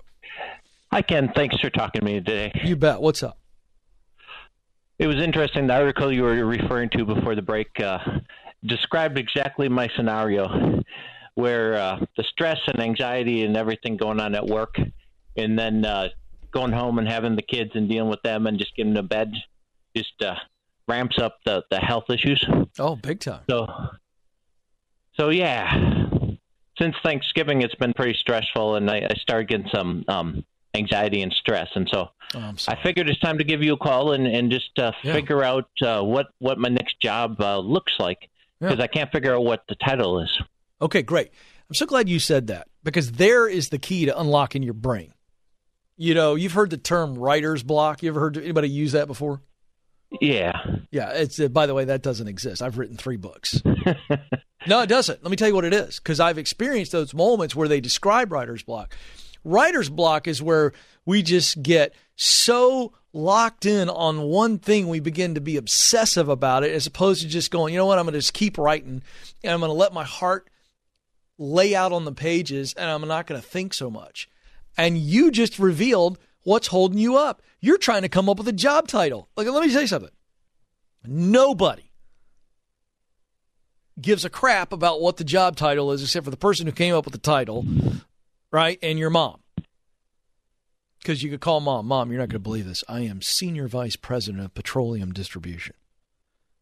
[0.92, 1.33] Hi, Ken.
[1.35, 2.53] Thanks for talking to me today.
[2.62, 3.00] You bet.
[3.00, 3.38] What's up?
[4.98, 5.66] It was interesting.
[5.66, 7.98] The article you were referring to before the break uh,
[8.66, 10.83] described exactly my scenario
[11.35, 14.76] where uh, the stress and anxiety and everything going on at work,
[15.37, 16.09] and then uh,
[16.53, 19.33] going home and having the kids and dealing with them and just getting to bed
[19.96, 20.35] just uh,
[20.87, 22.44] ramps up the, the health issues.
[22.79, 23.40] Oh, big time.
[23.48, 23.66] So,
[25.14, 26.00] so yeah,
[26.81, 31.33] since Thanksgiving, it's been pretty stressful, and I, I started getting some um, anxiety and
[31.33, 34.51] stress, and so oh, I figured it's time to give you a call and, and
[34.51, 35.12] just uh, Yeah.
[35.12, 38.29] figure out uh, what what my next job uh, looks like
[38.61, 38.85] because Yeah.
[38.85, 40.31] I can't figure out what the title is.
[40.81, 41.31] Okay, great.
[41.69, 45.12] I'm so glad you said that because there is the key to unlocking your brain.
[45.97, 48.03] You know, you've heard the term writer's block.
[48.03, 49.43] You ever heard anybody use that before?
[50.20, 50.61] Yeah.
[50.90, 52.62] Yeah, it's uh, by the way that doesn't exist.
[52.62, 53.62] I've written 3 books.
[54.66, 55.23] no, it doesn't.
[55.23, 58.33] Let me tell you what it is cuz I've experienced those moments where they describe
[58.33, 58.96] writer's block.
[59.44, 60.73] Writer's block is where
[61.07, 66.62] we just get so locked in on one thing we begin to be obsessive about
[66.64, 69.03] it as opposed to just going, you know what, I'm going to just keep writing
[69.42, 70.49] and I'm going to let my heart
[71.38, 74.29] lay out on the pages and I'm not going to think so much.
[74.77, 77.42] And you just revealed what's holding you up.
[77.61, 79.29] You're trying to come up with a job title.
[79.37, 80.11] Like, let me say something.
[81.05, 81.90] Nobody
[84.00, 86.94] gives a crap about what the job title is except for the person who came
[86.94, 87.64] up with the title,
[88.50, 88.79] right?
[88.83, 89.40] And your mom.
[91.00, 92.85] Because you could call mom, Mom, you're not going to believe this.
[92.87, 95.74] I am Senior Vice President of Petroleum Distribution.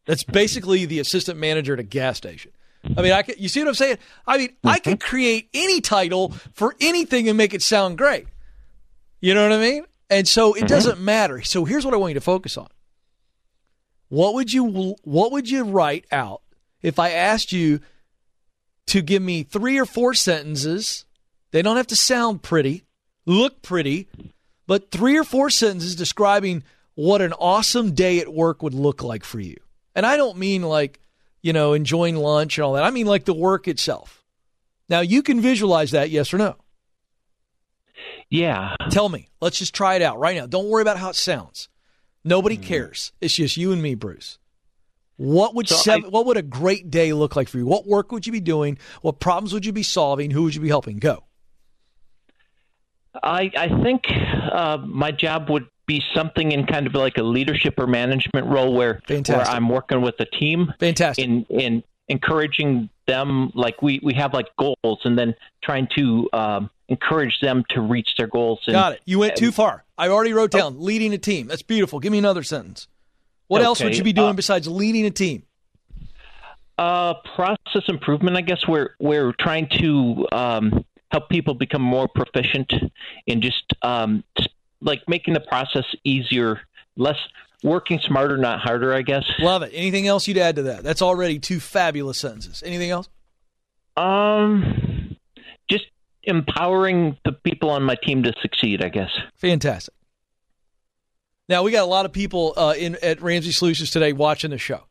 [0.07, 2.53] That's basically the assistant manager at a gas station.
[2.97, 3.99] I mean, I could, you see what I'm saying?
[4.27, 4.91] I mean, I mm-hmm.
[4.91, 8.27] could create any title for anything and make it sound great.
[9.21, 9.85] You know what I mean?
[10.11, 10.67] And so it mm-hmm.
[10.67, 11.43] doesn't matter.
[11.43, 12.69] So here's what I want you to focus on.
[14.09, 16.43] What would you what would you write out
[16.81, 17.81] if I asked you
[18.87, 21.05] to give me three or four sentences?
[21.51, 22.85] They don't have to sound pretty,
[23.27, 24.09] look pretty,
[24.67, 26.63] but three or four sentences describing
[26.95, 29.57] what an awesome day at work would look like for you.
[29.95, 31.01] And I don't mean like,
[31.43, 32.85] you know, enjoying lunch and all that.
[32.85, 34.25] I mean like the work itself.
[34.89, 36.57] Now you can visualize that, yes or no?
[38.31, 38.77] Yeah.
[38.91, 39.29] Tell me.
[39.41, 40.47] Let's just try it out right now.
[40.47, 41.69] Don't worry about how it sounds.
[42.25, 43.13] Nobody cares.
[43.21, 44.39] It's just you and me, Bruce.
[45.17, 47.67] What would So seven, what would a great day look like for you?
[47.67, 48.79] What work would you be doing?
[49.03, 50.31] What problems would you be solving?
[50.31, 50.99] Who would you be helping?
[50.99, 51.25] Go.
[53.23, 54.05] I I think
[54.53, 58.75] uh, my job would be something in kind of like a leadership or management role
[58.75, 60.73] where where I'm working with a team.
[60.79, 61.25] Fantastic.
[61.25, 65.35] In in encouraging them, like we we have like goals, and then
[65.65, 68.61] trying to um, encourage them to reach their goals.
[68.67, 69.03] And, Got it.
[69.05, 69.85] You went too far.
[69.97, 71.47] I already wrote down leading a team.
[71.47, 72.01] That's beautiful.
[72.01, 72.89] Give me another sentence.
[73.49, 75.45] What else would you be doing uh, besides leading a team?
[76.77, 78.37] Uh, process improvement.
[78.37, 82.73] I guess we're we're trying to um, help people become more proficient
[83.27, 84.23] in just um,
[84.81, 86.61] like making the process easier,
[86.97, 87.17] less
[87.65, 88.95] working smarter, not harder.
[88.95, 89.25] I guess.
[89.41, 89.73] Love it.
[89.75, 90.85] Anything else you'd add to that?
[90.85, 92.63] That's already two fabulous sentences.
[92.65, 93.09] Anything else?
[93.97, 94.98] Um,
[96.23, 98.85] empowering the people on my team to succeed.
[98.85, 99.11] I guess.
[99.37, 99.95] Fantastic.
[101.49, 104.59] Now we got a lot of people uh, in at Ramsey Solutions today watching the
[104.59, 104.85] show,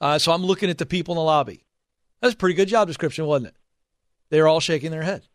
[0.00, 1.64] uh, so I'm looking at the people in the lobby.
[2.20, 3.56] That's a pretty good job description, wasn't it?
[4.30, 5.28] They're all shaking their head.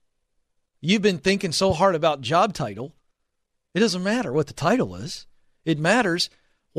[0.81, 2.95] You've been thinking so hard about job title.
[3.73, 5.27] It doesn't matter what the title is.
[5.65, 6.29] It matters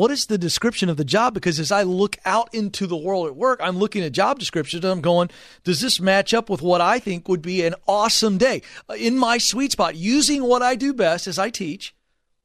[0.01, 3.27] what is the description of the job because as I look out into the world
[3.27, 5.29] at work, I'm looking at job descriptions and I'm going,
[5.63, 9.19] does this match up with what I think would be an awesome day Uh, in
[9.19, 11.95] my sweet spot using what I do best as I teach?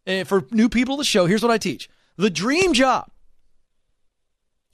[0.06, 1.90] And for new people to show, here's what I teach.
[2.18, 3.10] The dream job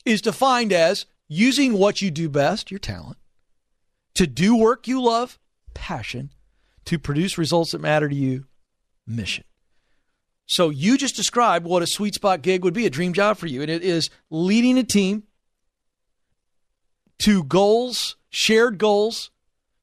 [0.03, 3.19] is defined as using what you do best, your talent,
[4.15, 5.37] to do work you love,
[5.75, 6.31] passion,
[6.85, 8.45] to produce results that matter to you,
[9.05, 9.43] mission.
[10.51, 13.47] So you just described what a sweet spot gig would be, a dream job for
[13.47, 15.23] you, and it is leading a team
[17.19, 19.31] to goals, shared goals,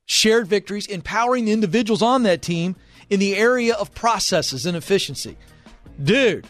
[0.05, 2.77] shared victories, empowering the individuals on that team
[3.09, 5.39] in the area of processes and efficiency.
[6.05, 6.47] Dude,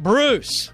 [0.00, 0.72] Bruce,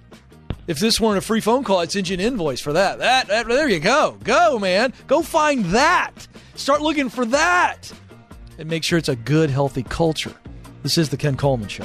[0.66, 2.98] if this weren't a free phone call, I'd send you an invoice for that.
[3.00, 4.16] That, that there you go.
[4.24, 4.94] Go, man.
[5.06, 6.26] Go find that.
[6.54, 7.92] Start looking for that.
[8.56, 10.34] And make sure it's a good, healthy culture.
[10.82, 11.84] This is the Ken Coleman Show.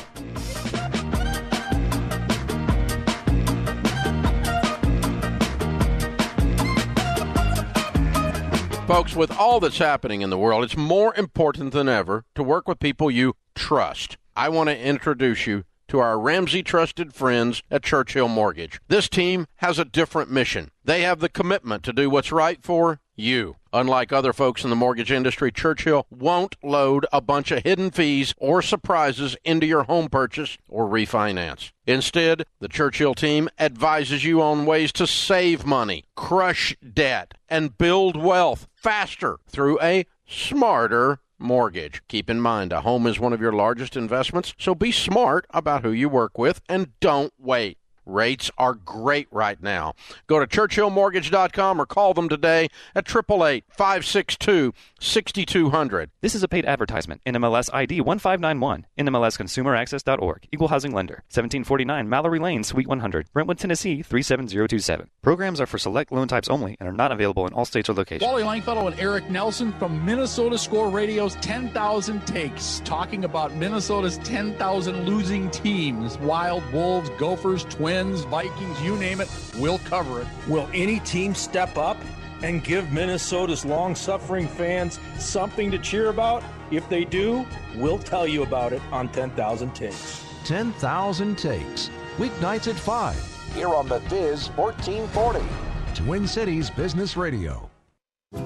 [8.87, 12.67] Folks, with all that's happening in the world, it's more important than ever to work
[12.67, 14.17] with people you trust.
[14.35, 18.79] I want to introduce you to our Ramsey trusted friends at Churchill Mortgage.
[18.87, 20.69] This team has a different mission.
[20.83, 23.55] They have the commitment to do what's right for you.
[23.73, 28.33] Unlike other folks in the mortgage industry, Churchill won't load a bunch of hidden fees
[28.37, 31.71] or surprises into your home purchase or refinance.
[31.85, 38.15] Instead, the Churchill team advises you on ways to save money, crush debt, and build
[38.15, 42.03] wealth faster through a smarter mortgage.
[42.07, 45.81] Keep in mind, a home is one of your largest investments, so be smart about
[45.81, 47.79] who you work with and don't wait.
[48.05, 49.93] Rates are great right now.
[50.27, 56.11] Go to churchillmortgage.com or call them today at 888 562 6200.
[56.21, 57.21] This is a paid advertisement.
[57.25, 58.85] NMLS ID 1591.
[58.97, 60.47] NMLSconsumeraccess.org.
[60.51, 61.23] Equal housing lender.
[61.29, 63.27] 1749 Mallory Lane, Suite 100.
[63.33, 65.09] Brentwood, Tennessee 37027.
[65.21, 67.93] Programs are for select loan types only and are not available in all states or
[67.93, 68.27] locations.
[68.27, 75.05] Wally Langfellow and Eric Nelson from Minnesota Score Radio's 10,000 Takes, talking about Minnesota's 10,000
[75.05, 80.27] losing teams Wild, Wolves, Gophers, Twins, Vikings, you name it, we'll cover it.
[80.47, 81.97] Will any team step up
[82.43, 86.43] and give Minnesota's long suffering fans something to cheer about?
[86.71, 90.25] If they do, we'll tell you about it on 10,000 Takes.
[90.43, 93.53] 10,000 Takes, weeknights at 5.
[93.53, 95.45] Here on the Biz 1440.
[95.93, 97.69] Twin Cities Business Radio.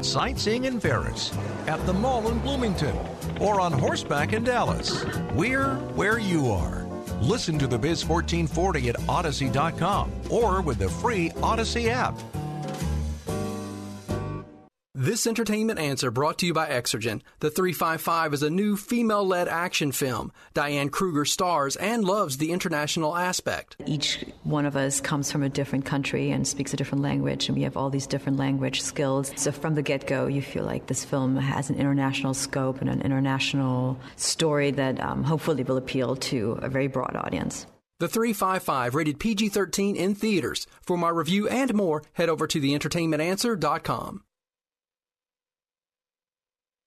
[0.01, 1.35] Sightseeing in Ferris,
[1.65, 2.95] at the mall in Bloomington,
[3.41, 5.03] or on horseback in Dallas.
[5.33, 6.78] We're where you are.
[7.21, 12.17] Listen to the Biz 1440 at Audacy.com or with the free Odyssey app.
[14.99, 17.21] This entertainment answer brought to you by Exergen.
[17.39, 20.33] The 355 is a new female led action film.
[20.53, 23.77] Diane Kruger stars and loves the international aspect.
[23.85, 27.57] Each one of us comes from a different country and speaks a different language, and
[27.57, 29.31] we have all these different language skills.
[29.37, 32.89] So from the get go, you feel like this film has an international scope and
[32.89, 37.65] an international story that um, hopefully will appeal to a very broad audience.
[37.99, 40.67] The 355 rated PG 13 in theaters.
[40.81, 44.23] For my review and more, head over to theentertainmentanswer.com.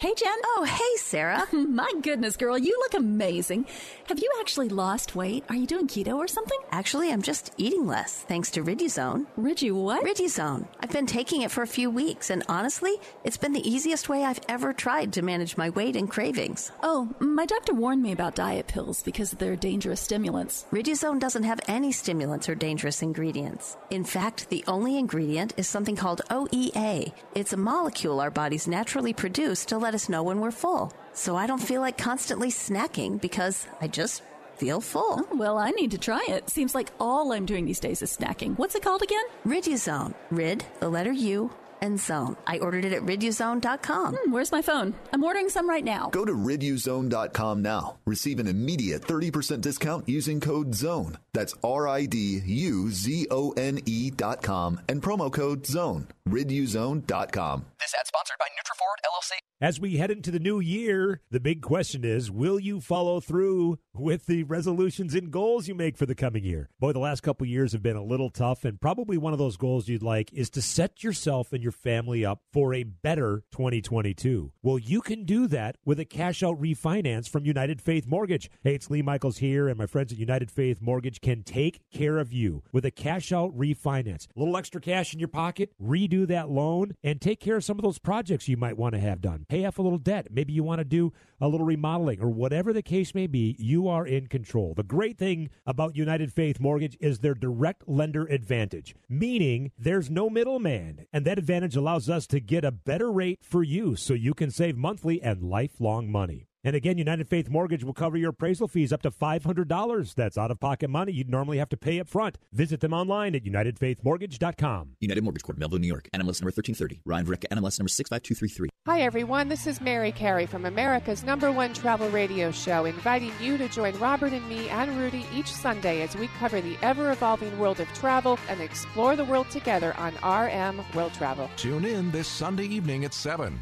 [0.00, 0.38] Hey, Jen.
[0.46, 1.46] Oh, hey, Sarah.
[1.52, 3.66] My goodness, girl, you look amazing.
[4.06, 5.44] Have you actually lost weight?
[5.50, 6.58] Are you doing keto or something?
[6.72, 9.26] Actually, I'm just eating less, thanks to Riduzone.
[9.36, 10.02] Ridi what?
[10.02, 10.66] Riduzone.
[10.80, 14.24] I've been taking it for a few weeks, and honestly, it's been the easiest way
[14.24, 16.72] I've ever tried to manage my weight and cravings.
[16.82, 20.64] Oh, my doctor warned me about diet pills because they're dangerous stimulants.
[20.72, 23.76] Riduzone doesn't have any stimulants or dangerous ingredients.
[23.90, 27.12] In fact, the only ingredient is something called OEA.
[27.34, 30.92] It's a molecule our bodies naturally produce to let us know when we're full.
[31.12, 34.22] So I don't feel like constantly snacking because I just
[34.56, 35.26] feel full.
[35.30, 36.50] Oh, well, I need to try it.
[36.50, 38.58] Seems like all I'm doing these days is snacking.
[38.58, 39.24] What's it called again?
[39.46, 40.14] Riduzone.
[40.30, 42.36] Rid, the letter U, and zone.
[42.46, 44.16] I ordered it at riduzone.com.
[44.16, 44.94] Hmm, where's my phone?
[45.12, 46.10] I'm ordering some right now.
[46.10, 47.98] Go to riduzone.com now.
[48.06, 51.18] Receive an immediate 30% discount using code ZONE.
[51.32, 56.08] That's R I D U Z O N E.com and promo code ZONE.
[56.28, 57.66] riduzone.com.
[57.80, 59.38] This ad sponsored by Nutraford LLC.
[59.60, 63.78] As we head into the new year, the big question is will you follow through
[63.94, 66.70] with the resolutions and goals you make for the coming year?
[66.78, 69.56] Boy, the last couple years have been a little tough, and probably one of those
[69.56, 74.52] goals you'd like is to set yourself and your family up for a better 2022.
[74.62, 78.50] Well, you can do that with a cash out refinance from United Faith Mortgage.
[78.62, 82.18] Hey, it's Lee Michaels here, and my friends at United Faith Mortgage can take care
[82.18, 84.26] of you with a cash out refinance.
[84.36, 87.78] A little extra cash in your pocket, redo that loan, and take care of some
[87.78, 89.46] of those projects you might want to have done.
[89.48, 90.28] Pay off a little debt.
[90.30, 93.88] Maybe you want to do a little remodeling or whatever the case may be, you
[93.88, 94.74] are in control.
[94.74, 100.28] The great thing about United Faith Mortgage is their direct lender advantage, meaning there's no
[100.28, 101.06] middleman.
[101.12, 104.50] And that advantage allows us to get a better rate for you so you can
[104.50, 106.49] save monthly and lifelong money.
[106.62, 110.14] And again, United Faith Mortgage will cover your appraisal fees up to $500.
[110.14, 112.36] That's out of pocket money you'd normally have to pay up front.
[112.52, 114.96] Visit them online at UnitedFaithMortgage.com.
[115.00, 116.08] United Mortgage Corp, Melville, New York.
[116.14, 117.00] NMLS number 1330.
[117.06, 118.68] Ryan Vrick, NMLS number 65233.
[118.86, 119.48] Hi, everyone.
[119.48, 123.98] This is Mary Carey from America's number one travel radio show, inviting you to join
[123.98, 127.88] Robert and me and Rudy each Sunday as we cover the ever evolving world of
[127.94, 131.48] travel and explore the world together on RM World Travel.
[131.56, 133.60] Tune in this Sunday evening at 7.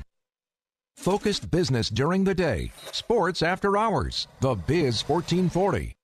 [0.99, 2.72] Focused business during the day.
[2.90, 4.26] Sports after hours.
[4.40, 5.94] The Biz 1440.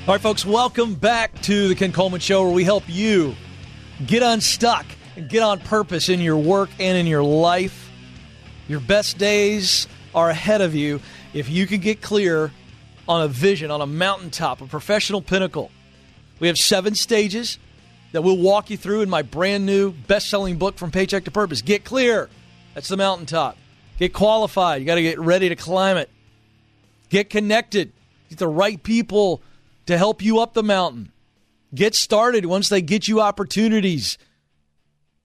[0.00, 3.36] All right, folks, welcome back to the Ken Coleman Show where we help you
[4.04, 4.84] get unstuck
[5.14, 7.88] and get on purpose in your work and in your life.
[8.66, 11.00] Your best days are ahead of you
[11.34, 12.50] if you can get clear
[13.08, 15.70] on a vision, on a mountaintop, a professional pinnacle.
[16.40, 17.60] We have seven stages
[18.12, 21.30] that we'll walk you through in my brand new best selling book from Paycheck to
[21.30, 21.62] Purpose.
[21.62, 22.28] Get clear.
[22.74, 23.56] That's the mountaintop.
[23.98, 24.80] Get qualified.
[24.80, 26.10] You got to get ready to climb it.
[27.08, 27.92] Get connected.
[28.28, 29.42] Get the right people
[29.86, 31.12] to help you up the mountain.
[31.74, 34.18] Get started once they get you opportunities.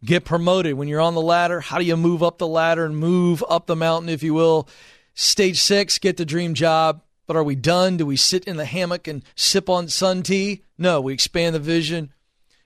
[0.04, 1.60] Get promoted when you're on the ladder.
[1.60, 4.70] How do you move up the ladder and move up the mountain, if you will?
[5.14, 7.02] Stage six, get the dream job.
[7.26, 7.98] But are we done?
[7.98, 10.64] Do we sit in the hammock and sip on sun tea?
[10.78, 12.14] No, we expand the vision.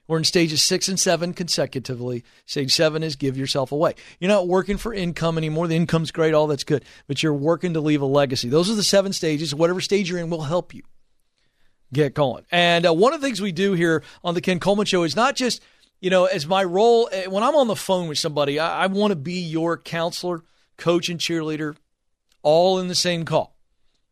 [0.08, 2.24] We're in stages six and seven consecutively.
[2.44, 3.94] Stage seven is give yourself away.
[4.18, 5.68] You're not working for income anymore.
[5.68, 8.48] The income's great, all that's good, but you're working to leave a legacy.
[8.48, 9.54] Those are the seven stages.
[9.54, 10.82] Whatever stage you're in will help you
[11.92, 12.44] get going.
[12.50, 15.14] And uh, one of the things we do here on the Ken Coleman Show is
[15.14, 15.62] not just,
[16.00, 18.86] you know, as my role, eh, when I'm on the phone with somebody, I, I
[18.86, 20.42] want to be your counselor,
[20.76, 21.76] coach, and cheerleader
[22.42, 23.56] all in the same call.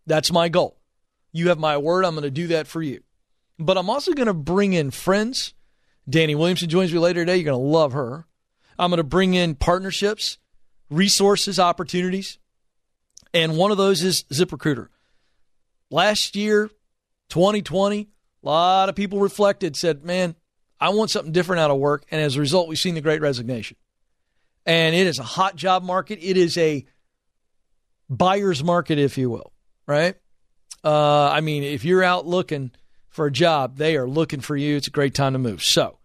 [0.06, 0.78] That's my goal.
[1.32, 2.04] You have my word.
[2.04, 3.02] I'm going to do that for you.
[3.58, 5.54] But I'm also going to bring in friends.
[6.10, 7.36] Dani Williamson joins me later today.
[7.36, 8.26] You're going to love her.
[8.78, 10.38] I'm going to bring in partnerships,
[10.88, 12.38] resources, opportunities.
[13.32, 14.88] And one of those is ZipRecruiter.
[15.90, 16.70] Last year,
[17.28, 18.08] 2020,
[18.42, 20.34] a lot of people reflected, said, man,
[20.80, 22.04] I want something different out of work.
[22.10, 23.76] And as a result, we've seen the great resignation.
[24.66, 26.18] And it is a hot job market.
[26.22, 26.86] It is a
[28.08, 29.52] buyer's market, if you will,
[29.86, 30.16] right?
[30.82, 32.72] Uh, I mean, if you're out looking
[33.08, 34.76] for a job, they are looking for you.
[34.76, 35.62] It's a great time to move.
[35.62, 35.98] So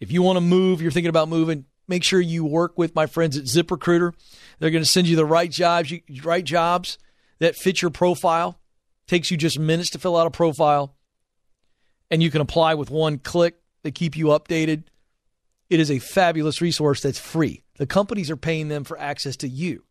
[0.00, 3.06] if you want to move, you're thinking about moving, make sure you work with my
[3.06, 4.12] friends at ZipRecruiter.
[4.58, 5.92] They're going to send you the right jobs,
[6.22, 6.98] right jobs
[7.38, 8.58] that fit your profile.
[9.06, 10.96] Takes you just minutes to fill out a profile,
[12.10, 13.54] and you can apply with one click.
[13.84, 14.82] They keep you updated.
[15.70, 17.62] It is a fabulous resource that's free.
[17.78, 19.84] The companies are paying them for access to you.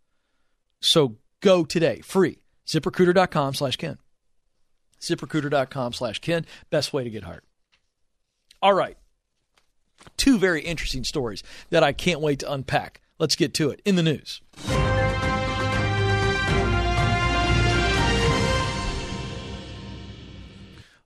[0.81, 2.39] So go today, free.
[2.67, 3.97] ZipRecruiter.com slash Ken.
[4.99, 6.45] ZipRecruiter.com slash Ken.
[6.69, 7.43] Best way to get hired.
[8.61, 8.97] All right.
[10.17, 13.01] Two very interesting stories that I can't wait to unpack.
[13.19, 14.41] Let's get to it in the news.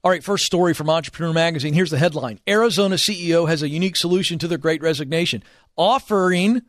[0.02, 1.74] All right, first story from Entrepreneur Magazine.
[1.74, 5.44] Here's the headline Arizona CEO has a unique solution to their great resignation,
[5.76, 6.62] offering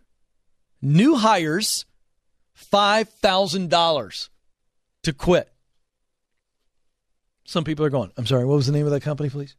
[0.83, 1.85] new hires
[2.73, 4.29] $5,000
[5.03, 5.53] to quit.
[7.45, 9.57] Some people are going, I'm sorry, what was the name of that company, please?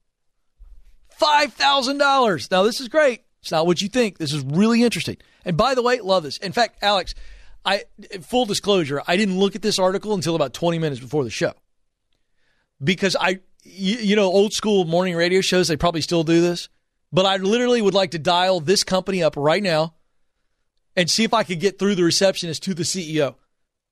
[1.21, 2.51] $5,000.
[2.51, 3.23] Now, this is great.
[3.41, 4.17] It's not what you think.
[4.17, 5.17] This is really interesting.
[5.45, 6.37] And by the way, love this.
[6.37, 7.15] In fact, Alex,
[7.65, 7.83] I
[8.21, 11.53] full disclosure, I didn't look at this article until about 20 minutes before the show.
[12.83, 16.69] Because I you, you know, old school morning radio shows, they probably still do this.
[17.11, 19.95] But I literally would like to dial this company up right now
[20.95, 23.35] and see if I could get through the receptionist to the CEO.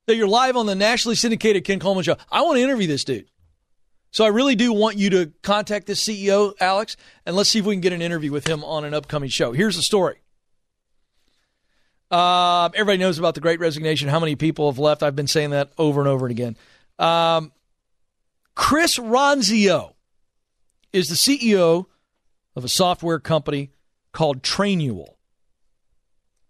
[0.08, 2.18] That you're live on the nationally syndicated Ken Coleman show.
[2.32, 3.30] I want to interview this dude.
[4.12, 7.66] So I really do want you to contact this CEO, Alex, and let's see if
[7.66, 9.52] we can get an interview with him on an upcoming show.
[9.52, 10.22] Here's the story.
[12.10, 15.04] Uh, everybody knows about the great resignation, how many people have left.
[15.04, 16.58] I've been saying that over and over and again.
[16.98, 17.52] Um,
[18.56, 19.94] Chris Ronzio
[20.92, 21.86] is the CEO
[22.56, 23.70] of a software company
[24.12, 25.16] called Trainual.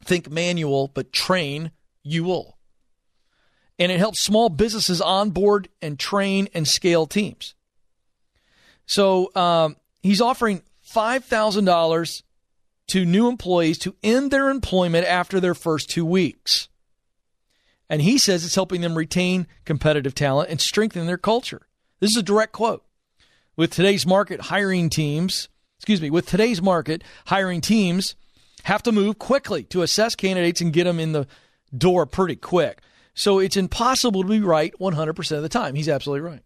[0.06, 1.72] Think manual, but train
[2.04, 2.32] you
[3.80, 7.56] And it helps small businesses onboard and train and scale teams.
[8.86, 12.24] So um, he's offering $5,000
[12.88, 16.68] to new employees to end their employment after their first two weeks.
[17.90, 21.68] And he says it's helping them retain competitive talent and strengthen their culture.
[22.00, 22.84] This is a direct quote.
[23.56, 25.50] With today's market, hiring teams,
[25.80, 28.16] excuse me, with today's market, hiring teams
[28.64, 31.28] have to move quickly to assess candidates and get them in the
[31.76, 32.80] door pretty quick.
[33.20, 35.76] So it's impossible to be right 100% of the time.
[35.76, 36.42] He's absolutely right.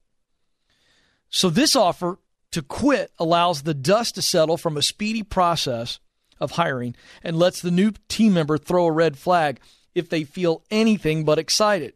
[1.29, 2.17] So this offer
[2.49, 5.99] to quit allows the dust to settle from a speedy process
[6.39, 9.59] of hiring and lets the new team member throw a red flag
[9.93, 11.93] if they feel anything but excited.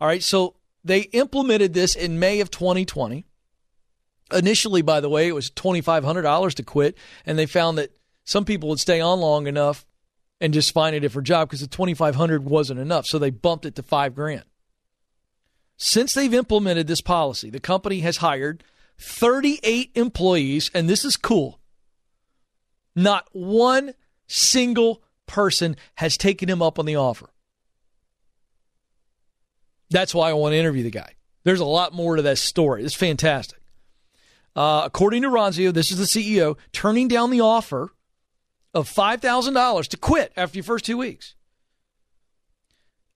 [0.00, 3.26] All right, so they implemented this in May of 2020.
[4.32, 7.92] Initially, by the way, it was $2,500 to quit, and they found that
[8.24, 9.86] some people would stay on long enough
[10.40, 13.74] and just find a different job because the 2500 wasn't enough, so they bumped it
[13.76, 14.44] to 5 grand.
[15.76, 18.64] Since they've implemented this policy, the company has hired
[18.98, 21.60] 38 employees, and this is cool.
[22.96, 23.94] Not one
[24.26, 27.30] single person has taken him up on the offer.
[29.90, 31.14] That's why I want to interview the guy.
[31.44, 32.84] There's a lot more to that story.
[32.84, 33.60] It's fantastic.
[34.56, 37.90] Uh, according to Ronzio, this is the CEO turning down the offer
[38.74, 41.34] of $5,000 to quit after your first two weeks.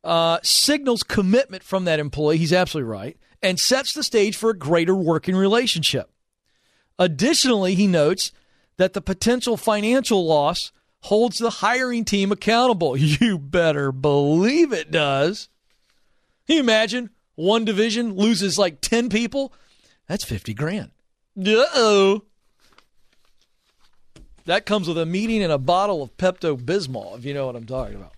[0.05, 2.39] Uh, signals commitment from that employee.
[2.39, 3.17] He's absolutely right.
[3.41, 6.11] And sets the stage for a greater working relationship.
[6.99, 8.33] Additionally, he notes
[8.77, 10.73] that the potential financial loss
[11.03, 12.97] holds the hiring team accountable.
[12.99, 15.49] You better believe it does.
[16.47, 19.53] Can you imagine one division loses like 10 people?
[20.09, 20.91] That's 50 grand.
[21.39, 22.23] Uh oh.
[24.45, 27.57] That comes with a meeting and a bottle of Pepto Bismol, if you know what
[27.57, 28.13] I'm talking about.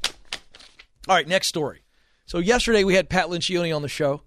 [1.07, 1.83] All right, next story.
[2.27, 4.23] So, yesterday we had Pat Lencioni on the show.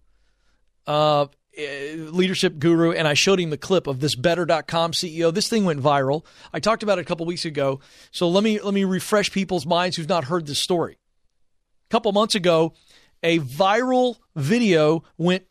[0.86, 1.28] Uh,
[1.58, 1.64] uh,
[2.12, 5.34] leadership guru, and I showed him the clip of this Better.com CEO.
[5.34, 6.24] This thing went viral.
[6.54, 7.80] I talked about it a couple weeks ago.
[8.12, 11.00] So let me let me refresh people's minds who've not heard this story.
[11.88, 12.74] A couple months ago,
[13.24, 15.46] a viral video went.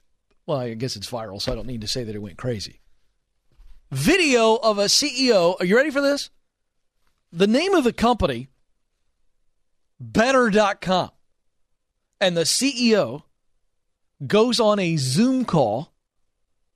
[0.47, 2.83] Well, I guess it's viral, so I don't need to say that it went crazy.
[3.91, 5.61] Video of a CEO.
[5.61, 6.31] Are you ready for this?
[7.33, 8.49] The name of the company,
[9.99, 11.11] Better.com,
[12.21, 13.23] and the CEO
[14.27, 15.93] goes on a Zoom call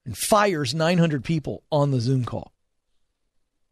[0.04, 2.52] and fires 900 people on the Zoom call.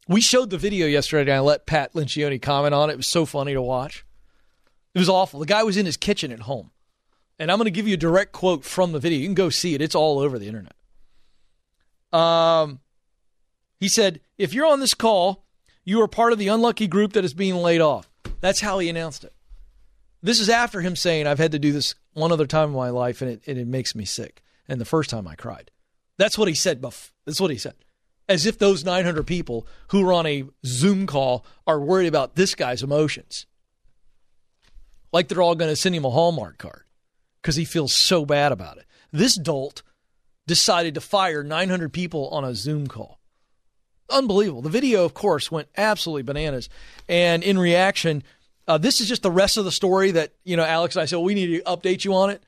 [0.07, 2.95] We showed the video yesterday and I let Pat Lencioni comment on it.
[2.95, 4.07] It was so funny to watch.
[4.95, 5.41] It was awful.
[5.41, 6.71] The guy was in his kitchen at home.
[7.39, 9.19] And I'm going to give you a direct quote from the video.
[9.19, 9.83] You can go see it.
[9.83, 10.75] It's all over the internet.
[12.13, 12.81] Um,
[13.79, 15.45] he said, if you're on this call,
[15.89, 18.11] you are part of the unlucky group that is being laid off.
[18.43, 19.33] That's how he announced it.
[20.23, 22.91] This is after him saying, I've had to do this one other time in my
[22.91, 24.43] life and it, and it makes me sick.
[24.69, 25.71] And the first time I cried.
[26.19, 26.83] That's what he said.
[26.83, 27.15] Buff.
[27.25, 27.73] That's what he said.
[28.29, 32.55] As if those 900 people who were on a Zoom call are worried about this
[32.55, 33.47] guy's emotions.
[35.11, 36.83] Like they're all going to send him a Hallmark card
[37.41, 38.85] because he feels so bad about it.
[39.11, 39.83] This dolt
[40.47, 43.18] decided to fire 900 people on a Zoom call.
[44.11, 44.63] Unbelievable.
[44.63, 46.69] The video, of course, went absolutely bananas.
[47.09, 48.23] And in reaction,
[48.67, 51.07] uh, this is just the rest of the story that, you know, Alex and I
[51.07, 52.43] said, well, we need to update you on it.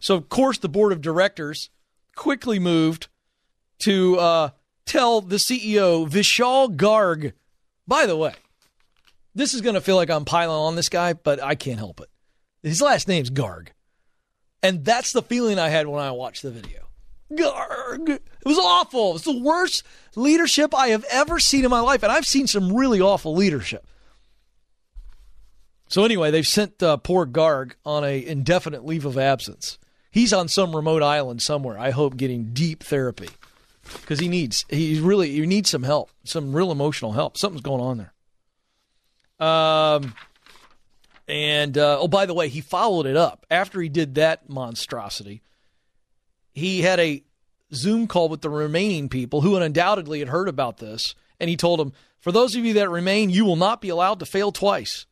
[0.00, 1.70] So, of course, the board of directors
[2.14, 3.08] quickly moved
[3.80, 4.50] to uh,
[4.84, 7.32] tell the CEO, Vishal Garg,
[7.86, 8.34] by the way,
[9.34, 12.00] this is going to feel like I'm piling on this guy, but I can't help
[12.00, 12.08] it.
[12.62, 13.68] His last name's Garg.
[14.62, 16.85] And that's the feeling I had when I watched the video.
[17.32, 18.08] Garg.
[18.08, 19.16] It was awful.
[19.16, 19.82] It's the worst
[20.14, 22.02] leadership I have ever seen in my life.
[22.02, 23.86] And I've seen some really awful leadership.
[25.88, 29.78] So anyway, they've sent uh, poor Garg on a indefinite leave of absence.
[30.10, 31.78] He's on some remote island somewhere.
[31.78, 33.28] I hope getting deep therapy
[34.00, 37.36] because he needs he really he needs some help, some real emotional help.
[37.36, 39.48] Something's going on there.
[39.48, 40.14] Um,
[41.28, 45.42] and uh, oh, by the way, he followed it up after he did that monstrosity.
[46.56, 47.22] He had a
[47.74, 51.78] Zoom call with the remaining people who undoubtedly had heard about this, and he told
[51.78, 55.04] them, "For those of you that remain, you will not be allowed to fail twice."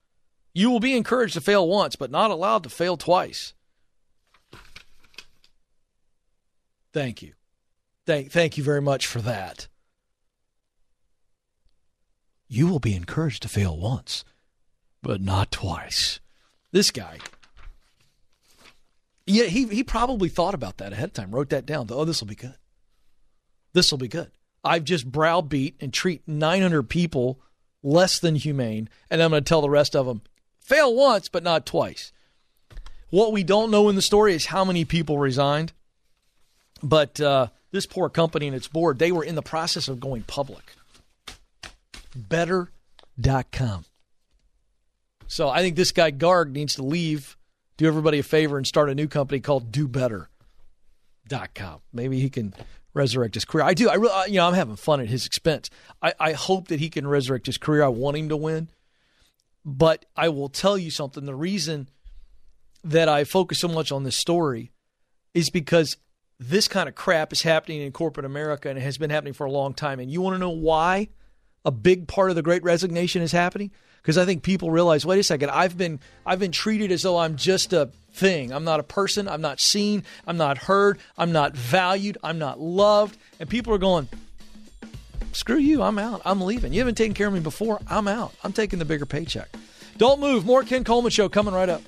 [0.54, 3.52] You will be encouraged to fail once, but not allowed to fail twice.
[6.94, 7.34] Thank you.
[8.06, 9.68] Thank, thank you very much for that.
[12.48, 14.24] You will be encouraged to fail once,
[15.02, 16.20] but not twice.
[16.70, 17.18] This guy.
[19.26, 21.86] Yeah, he, he probably thought about that ahead of time, wrote that down.
[21.90, 22.56] Oh, this will be good.
[23.72, 24.30] This will be good.
[24.62, 27.40] I've just browbeat and treat 900 people
[27.82, 30.22] less than humane, and I'm going to tell the rest of them
[30.60, 32.12] fail once, but not twice.
[33.10, 35.72] What we don't know in the story is how many people resigned,
[36.82, 40.22] but uh, this poor company and its board, they were in the process of going
[40.22, 40.74] public.
[42.16, 43.84] Better.com.
[45.26, 47.36] So I think this guy Garg needs to leave,
[47.76, 51.80] do everybody a favor, and start a new company called DoBetter.com.
[51.92, 52.54] Maybe he can
[52.92, 53.64] resurrect his career.
[53.64, 53.88] I do.
[53.88, 55.68] I really, uh, you know, I'm having fun at his expense.
[56.00, 57.82] I, I hope that he can resurrect his career.
[57.82, 58.68] I want him to win.
[59.64, 61.24] But I will tell you something.
[61.24, 61.88] The reason
[62.84, 64.70] that I focus so much on this story
[65.32, 65.96] is because
[66.38, 69.46] this kind of crap is happening in corporate America and it has been happening for
[69.46, 70.00] a long time.
[70.00, 71.08] And you want to know why
[71.64, 73.70] a big part of the great resignation is happening?
[74.02, 77.18] Because I think people realize, wait a second, I've been I've been treated as though
[77.18, 78.52] I'm just a thing.
[78.52, 79.28] I'm not a person.
[79.28, 80.04] I'm not seen.
[80.26, 80.98] I'm not heard.
[81.16, 82.18] I'm not valued.
[82.22, 83.16] I'm not loved.
[83.40, 84.08] And people are going,
[85.32, 85.82] screw you.
[85.82, 86.22] I'm out.
[86.24, 86.72] I'm leaving.
[86.72, 87.80] You haven't taken care of me before.
[87.88, 88.34] I'm out.
[88.44, 89.48] I'm taking the bigger paycheck.
[89.96, 90.44] Don't move.
[90.44, 91.82] More Ken Coleman Show coming right up.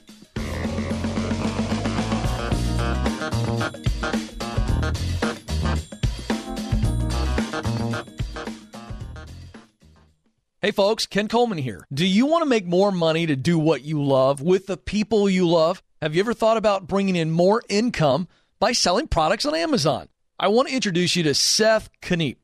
[10.67, 11.87] Hey folks, Ken Coleman here.
[11.95, 15.31] Do you want to make more money to do what you love with the people
[15.31, 15.81] you love?
[16.03, 18.27] Have you ever thought about bringing in more income
[18.59, 20.09] by selling products on Amazon?
[20.41, 22.39] I want to introduce you to Seth Kniep,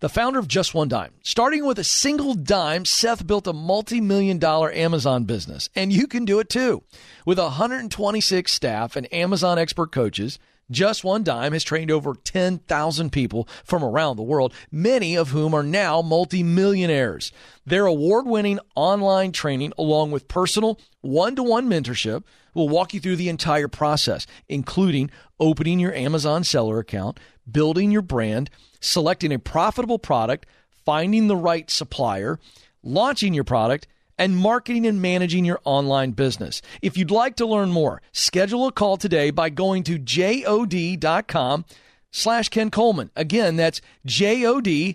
[0.00, 1.12] the founder of Just One Dime.
[1.22, 6.08] Starting with a single dime, Seth built a multi million dollar Amazon business, and you
[6.08, 6.82] can do it too.
[7.24, 10.40] With 126 staff and Amazon expert coaches,
[10.70, 15.54] just One Dime has trained over 10,000 people from around the world, many of whom
[15.54, 17.32] are now multimillionaires.
[17.66, 23.00] Their award winning online training, along with personal one to one mentorship, will walk you
[23.00, 27.18] through the entire process, including opening your Amazon seller account,
[27.50, 28.50] building your brand,
[28.80, 30.46] selecting a profitable product,
[30.84, 32.38] finding the right supplier,
[32.82, 33.86] launching your product,
[34.20, 36.62] and marketing and managing your online business.
[36.80, 41.64] If you'd like to learn more, schedule a call today by going to jod.com
[42.12, 43.10] slash Ken Coleman.
[43.16, 44.94] Again, that's jod.com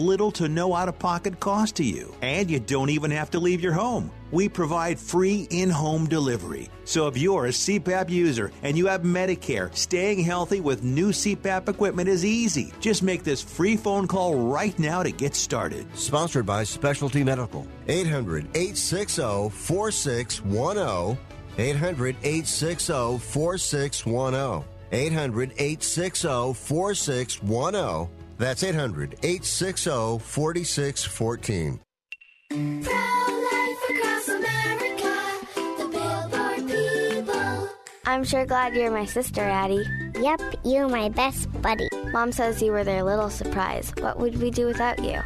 [0.01, 2.13] little to no out of pocket cost to you.
[2.21, 6.69] And you don't even have to leave your home we provide free in home delivery.
[6.85, 11.69] So if you're a CPAP user and you have Medicare, staying healthy with new CPAP
[11.69, 12.73] equipment is easy.
[12.79, 15.85] Just make this free phone call right now to get started.
[15.95, 17.67] Sponsored by Specialty Medical.
[17.87, 21.17] 800 860 4610.
[21.57, 24.63] 800 860 4610.
[24.93, 28.20] 800 860 4610.
[28.41, 31.79] That's 800 860 4614.
[38.07, 39.85] I'm sure glad you're my sister, Addie.
[40.19, 41.87] Yep, you're my best buddy.
[42.11, 43.93] Mom says you were their little surprise.
[43.99, 45.21] What would we do without you?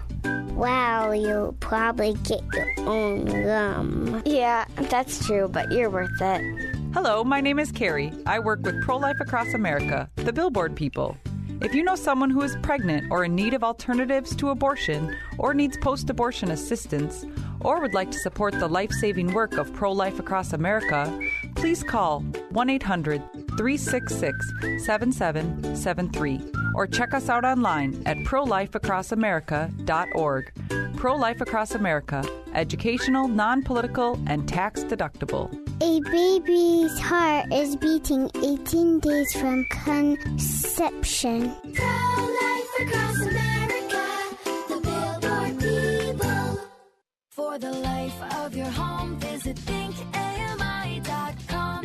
[0.53, 4.23] Well, you'll probably get your own gum.
[4.25, 6.75] Yeah, that's true, but you're worth it.
[6.93, 8.11] Hello, my name is Carrie.
[8.25, 11.17] I work with Pro Life Across America, the Billboard people.
[11.61, 15.53] If you know someone who is pregnant or in need of alternatives to abortion or
[15.53, 17.25] needs post abortion assistance,
[17.61, 21.19] or would like to support the life saving work of Pro Life Across America,
[21.55, 23.21] please call 1 800
[23.57, 24.53] 366
[24.85, 26.41] 7773
[26.75, 30.84] or check us out online at prolifeacrossamerica.org.
[31.05, 32.23] Pro Life Across America,
[32.55, 35.53] educational, non political, and tax deductible.
[35.79, 41.55] A baby's heart is beating 18 days from conception.
[41.75, 41.85] Pro
[42.41, 44.05] Life Across America,
[44.67, 46.59] the Billboard people.
[47.29, 50.14] For the life of your home, visit thinkami.com.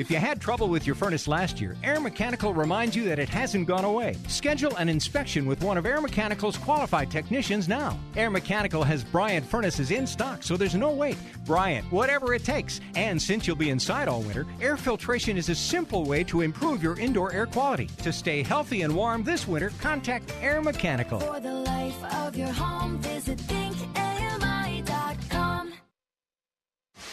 [0.01, 3.28] If you had trouble with your furnace last year, Air Mechanical reminds you that it
[3.28, 4.16] hasn't gone away.
[4.28, 7.98] Schedule an inspection with one of Air Mechanical's qualified technicians now.
[8.16, 11.18] Air Mechanical has Bryant furnaces in stock, so there's no wait.
[11.44, 12.80] Bryant, whatever it takes.
[12.94, 16.82] And since you'll be inside all winter, air filtration is a simple way to improve
[16.82, 17.90] your indoor air quality.
[18.03, 21.20] To stay healthy and warm this winter, contact Air Mechanical.
[21.20, 23.74] For the life of your home, visit thinkami.com.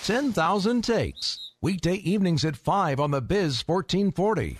[0.06, 1.47] 10,000 Takes.
[1.60, 4.60] Weekday evenings at 5 on the Biz 1440.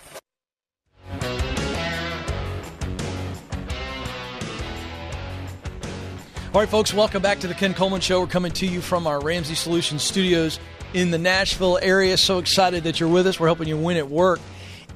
[6.52, 8.18] All right, folks, welcome back to the Ken Coleman Show.
[8.18, 10.58] We're coming to you from our Ramsey Solutions studios
[10.92, 12.16] in the Nashville area.
[12.16, 13.38] So excited that you're with us.
[13.38, 14.40] We're helping you win at work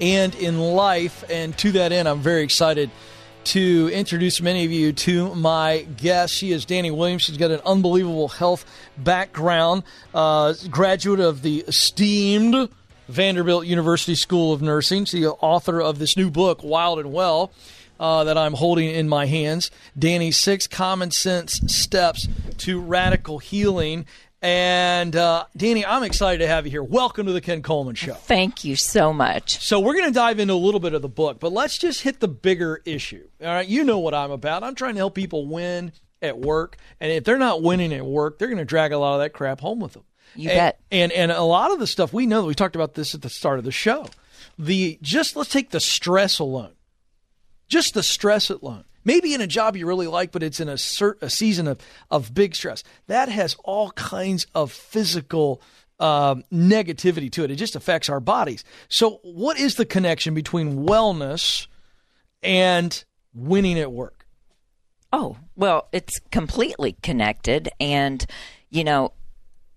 [0.00, 1.22] and in life.
[1.30, 2.90] And to that end, I'm very excited
[3.44, 6.34] to introduce many of you to my guest.
[6.34, 7.22] She is Dani Williams.
[7.22, 8.64] She's got an unbelievable health
[8.96, 9.82] background,
[10.14, 12.68] uh, graduate of the esteemed
[13.08, 15.04] Vanderbilt University School of Nursing.
[15.04, 17.52] She's the author of this new book, Wild and Well.
[18.00, 19.70] Uh, that I'm holding in my hands.
[19.96, 22.26] Dani's six common sense steps
[22.58, 24.06] to radical healing.
[24.42, 26.82] And uh, Dani, I'm excited to have you here.
[26.82, 28.14] Welcome to the Ken Coleman Show.
[28.14, 29.64] Thank you so much.
[29.64, 32.02] So we're going to dive into a little bit of the book, but let's just
[32.02, 33.28] hit the bigger issue.
[33.40, 34.64] All right, you know what I'm about.
[34.64, 38.40] I'm trying to help people win at work, and if they're not winning at work,
[38.40, 40.02] they're going to drag a lot of that crap home with them.
[40.34, 40.80] You and, bet.
[40.90, 42.40] And and a lot of the stuff we know.
[42.42, 44.06] That we talked about this at the start of the show.
[44.58, 46.72] The just let's take the stress alone.
[47.68, 48.84] Just the stress alone.
[49.04, 51.78] Maybe in a job you really like, but it's in a, cert, a season of,
[52.10, 52.82] of big stress.
[53.06, 55.60] That has all kinds of physical
[55.98, 57.50] um, negativity to it.
[57.50, 58.64] It just affects our bodies.
[58.88, 61.68] So, what is the connection between wellness
[62.42, 64.26] and winning at work?
[65.12, 67.68] Oh, well, it's completely connected.
[67.78, 68.24] And,
[68.70, 69.12] you know,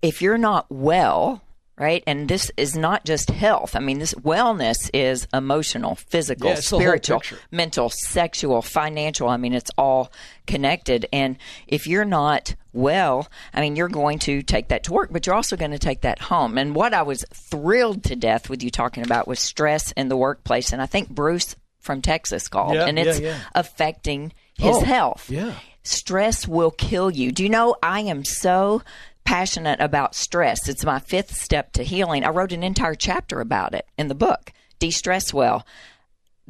[0.02, 1.42] if you're not well,
[1.78, 2.02] right?
[2.06, 3.76] And this is not just health.
[3.76, 9.28] I mean, this wellness is emotional, physical, Yeah, it's the whole spiritual, mental, sexual, financial.
[9.28, 10.10] I mean, it's all
[10.46, 11.06] connected.
[11.12, 15.26] And if you're not well, I mean, you're going to take that to work, but
[15.26, 16.56] you're also going to take that home.
[16.58, 20.16] And what I was thrilled to death with you talking about was stress in the
[20.16, 20.72] workplace.
[20.72, 23.38] And I think Bruce from Texas called, Yeah, and it's yeah.
[23.54, 25.30] affecting his Oh, health.
[25.30, 25.54] Yeah.
[25.84, 27.30] Stress will kill you.
[27.32, 28.82] Do you know I am so
[29.26, 30.68] passionate about stress?
[30.68, 32.24] It's my fifth step to healing.
[32.24, 35.66] I wrote an entire chapter about it in the book, De Stress Well.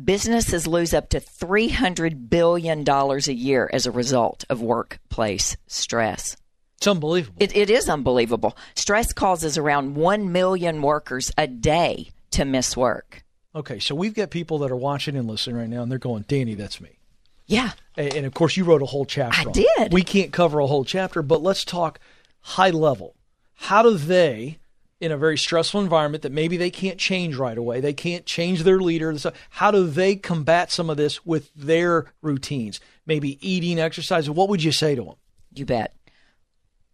[0.03, 6.37] Businesses lose up to $300 billion a year as a result of workplace stress.
[6.77, 7.39] It's unbelievable.
[7.41, 8.57] It, it is unbelievable.
[8.75, 13.25] Stress causes around 1 million workers a day to miss work.
[13.55, 16.25] Okay, so we've got people that are watching and listening right now, and they're going,
[16.25, 16.99] Dani, that's me.
[17.47, 17.71] Yeah.
[17.97, 19.41] And, and of course, you wrote a whole chapter.
[19.41, 19.67] I on it.
[19.79, 19.93] did.
[19.95, 21.99] We can't cover a whole chapter, but let's talk
[22.47, 23.15] high level.
[23.55, 24.59] How do they,
[25.01, 28.63] in a very stressful environment that maybe they can't change right away, they can't change
[28.63, 29.15] their leader,
[29.51, 32.79] how do they combat some of this with their routines?
[33.05, 34.31] Maybe eating, exercise.
[34.31, 35.15] What would you say to them?
[35.55, 35.95] You bet.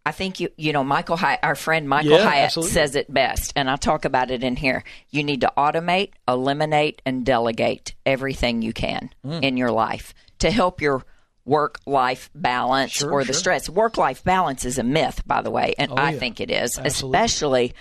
[0.05, 2.73] I think you you know Michael Hyatt, our friend Michael Yeah, Hyatt absolutely.
[2.73, 4.83] says it best, and I talk about it in here.
[5.11, 9.43] You need to automate, eliminate, and delegate everything you can Mm.
[9.43, 11.05] in your life to help your
[11.45, 13.39] work life balance Sure, or the sure.
[13.39, 13.69] stress.
[13.69, 16.19] Work life balance is a myth, by the way, and Oh, I yeah.
[16.19, 17.17] think it is, Absolutely.
[17.19, 17.73] especially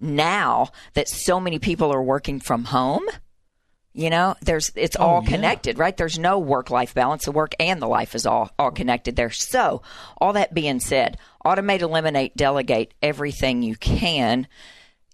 [0.00, 3.02] now that so many people are working from home.
[3.94, 5.30] You know, there's it's Oh, all yeah.
[5.30, 5.96] connected, right?
[5.96, 7.24] There's no work life balance.
[7.24, 9.30] The work and the life is all all connected there.
[9.30, 9.82] So,
[10.20, 14.46] all that being said, automate, eliminate, delegate everything you can.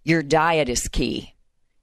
[0.03, 1.33] Your diet is key.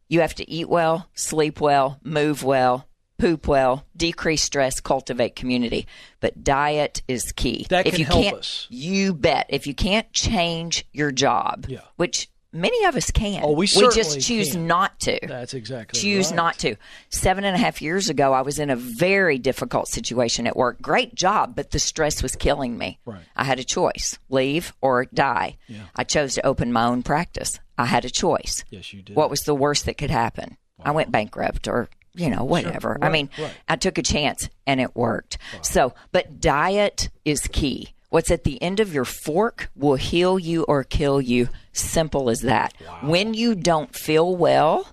[0.10, 2.86] You have to eat well, sleep well, move well,
[3.22, 5.88] poop well, decrease stress, cultivate community.
[6.20, 7.68] But diet is key.
[7.70, 8.68] That if can you help can't, us.
[8.70, 9.46] You bet.
[9.50, 11.82] If you can't change your job, Yeah.
[11.98, 14.68] which many of us can, Oh, we we just choose can.
[14.68, 16.36] not to That's exactly choose right.
[16.36, 16.76] not to.
[17.10, 20.82] Seven and a half years ago, I was in a very difficult situation at work.
[20.82, 23.00] Great job, but the stress was killing me.
[23.06, 23.22] Right.
[23.36, 25.58] I had a choice leave or die.
[25.68, 25.84] Yeah.
[25.96, 27.60] I chose to open my own practice.
[27.78, 28.66] I had a choice.
[28.70, 29.16] Yes, you did.
[29.16, 30.58] What was the worst that could happen?
[30.84, 32.98] I went bankrupt or, you know, whatever.
[33.02, 33.52] I Right, mean, right.
[33.68, 35.38] I took a chance and it worked.
[35.62, 37.90] So, but diet is key.
[38.10, 41.48] What's at the end of your fork will heal you or kill you.
[41.72, 42.74] Simple as that.
[43.02, 44.88] When you don't feel well,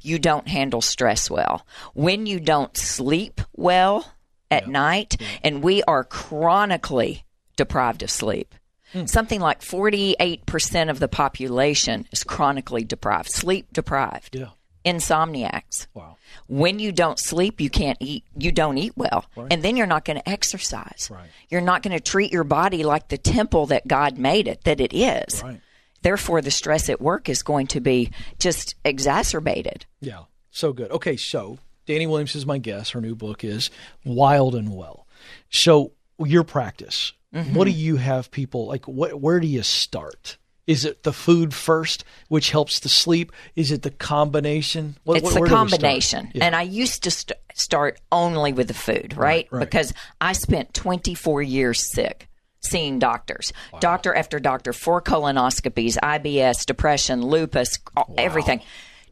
[0.00, 1.66] you don't handle stress well.
[1.92, 4.10] When you don't sleep well
[4.50, 7.24] at night, and we are chronically
[7.56, 8.54] deprived of sleep.
[8.92, 9.06] Hmm.
[9.06, 14.36] Something like 48% of the population is chronically deprived, sleep deprived.
[14.36, 14.50] Yeah.
[14.84, 15.86] Insomniacs.
[15.94, 16.16] Wow.
[16.48, 18.24] When you don't sleep, you can't eat.
[18.36, 19.24] You don't eat well.
[19.50, 21.08] And then you're not going to exercise.
[21.10, 21.28] Right.
[21.48, 24.80] You're not going to treat your body like the temple that God made it, that
[24.80, 25.42] it is.
[25.42, 25.60] Right.
[26.02, 29.86] Therefore, the stress at work is going to be just exacerbated.
[30.00, 30.24] Yeah.
[30.50, 30.90] So good.
[30.90, 32.92] Okay, so Dani Williams is my guest.
[32.92, 33.70] Her new book is
[34.04, 35.06] Wild and Well.
[35.50, 37.54] So your practice, Mhm.
[37.54, 38.86] what do you have people like?
[38.86, 39.20] What?
[39.20, 40.36] Where do you start?
[40.66, 43.32] Is it the food first, which helps the sleep?
[43.54, 44.96] Is it the combination?
[45.04, 45.70] What, it's where- a where do we start?
[45.70, 46.30] combination.
[46.34, 46.44] Yeah.
[46.46, 49.46] And I used to st- start only with the food, right?
[49.50, 49.60] right.
[49.60, 52.28] Because I spent 24 years sick
[52.60, 58.62] seeing doctors, doctor after doctor, four colonoscopies, IBS, depression, lupus, all- everything.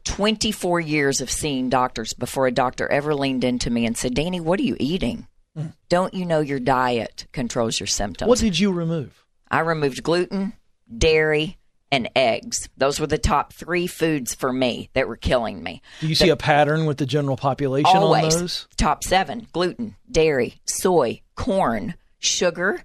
[0.05, 4.41] 24 years of seeing doctors before a doctor ever leaned into me and said, Dani,
[4.41, 5.27] what are you eating?
[5.57, 5.73] Mm.
[5.87, 8.27] Don't you know your diet controls your symptoms?
[8.27, 9.23] What did you remove?
[9.49, 10.53] I removed gluten,
[10.95, 11.57] dairy,
[11.93, 12.69] and eggs.
[12.75, 15.83] Those were the top three foods for me that were killing me.
[15.99, 18.67] Do you see a pattern with the general population Always on those?
[18.77, 22.83] top seven: gluten, dairy, soy, corn, sugar,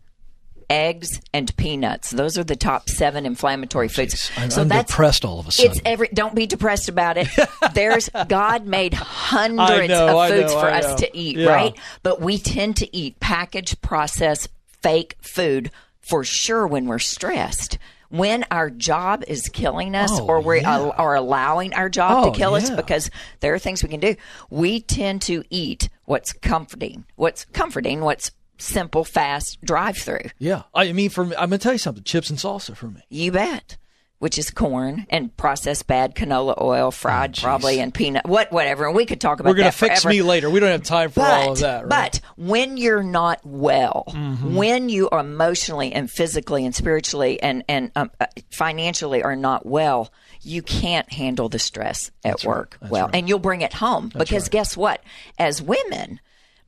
[0.68, 2.10] eggs, and peanuts.
[2.10, 4.30] Those are the top seven inflammatory foods.
[4.36, 5.72] I'm, I'm depressed all of a sudden.
[5.72, 6.08] It's every.
[6.08, 7.28] Don't be depressed about it.
[7.74, 11.48] There's God made hundreds know, of foods know, for us to eat, Yeah.
[11.48, 11.78] right?
[12.02, 14.50] But we tend to eat packaged, processed,
[14.82, 15.70] fake food
[16.08, 17.78] for sure when we're stressed.
[18.10, 20.78] When our job is killing us, Oh, or we yeah.
[20.96, 24.16] are allowing our job Oh, to kill us because there are things we can do,
[24.48, 30.30] we tend to eat what's comforting, what's comforting, what's simple, fast, drive through.
[30.38, 32.02] Yeah, I mean, for me, I'm gonna tell you something.
[32.02, 33.02] Chips and salsa for me.
[33.10, 33.76] You bet.
[34.20, 38.86] Which is corn and processed bad canola oil, fried probably, and peanut, what, whatever.
[38.88, 40.08] And we could talk about Oh, We're gonna fix forever.
[40.16, 40.50] me later.
[40.50, 41.82] We don't have time for all of that.
[41.82, 41.88] Right?
[41.88, 44.54] But when you're not well, Mhm.
[44.54, 49.64] when you are emotionally and physically and spiritually and and um, uh, financially are not
[49.66, 50.10] well,
[50.42, 54.76] you can't handle the stress at work well, and you'll bring it home because guess
[54.76, 55.00] what?
[55.38, 56.18] As women.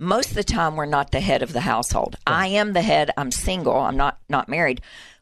[0.03, 2.17] Most of the time, we're not the head of the household.
[2.27, 3.11] I am the head.
[3.19, 3.77] I'm single.
[3.77, 4.81] I'm not not married.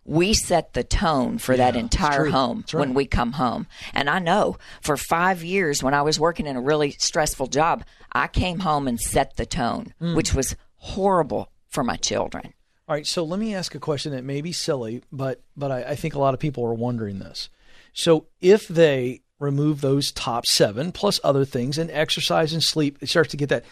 [0.08, 2.80] We set the tone for that entire home right.
[2.80, 3.66] when we come home.
[3.92, 7.84] And I know for five years when I was working in a really stressful job,
[8.12, 10.16] I came home and set the tone, Mm.
[10.16, 12.54] which was horrible for my children.
[12.88, 15.82] All right, so let me ask a question that may be silly, but but I,
[15.82, 17.50] I think a lot of people are wondering this.
[17.92, 23.10] So if they remove those top seven plus other things and exercise and sleep, it
[23.10, 23.64] starts to get that.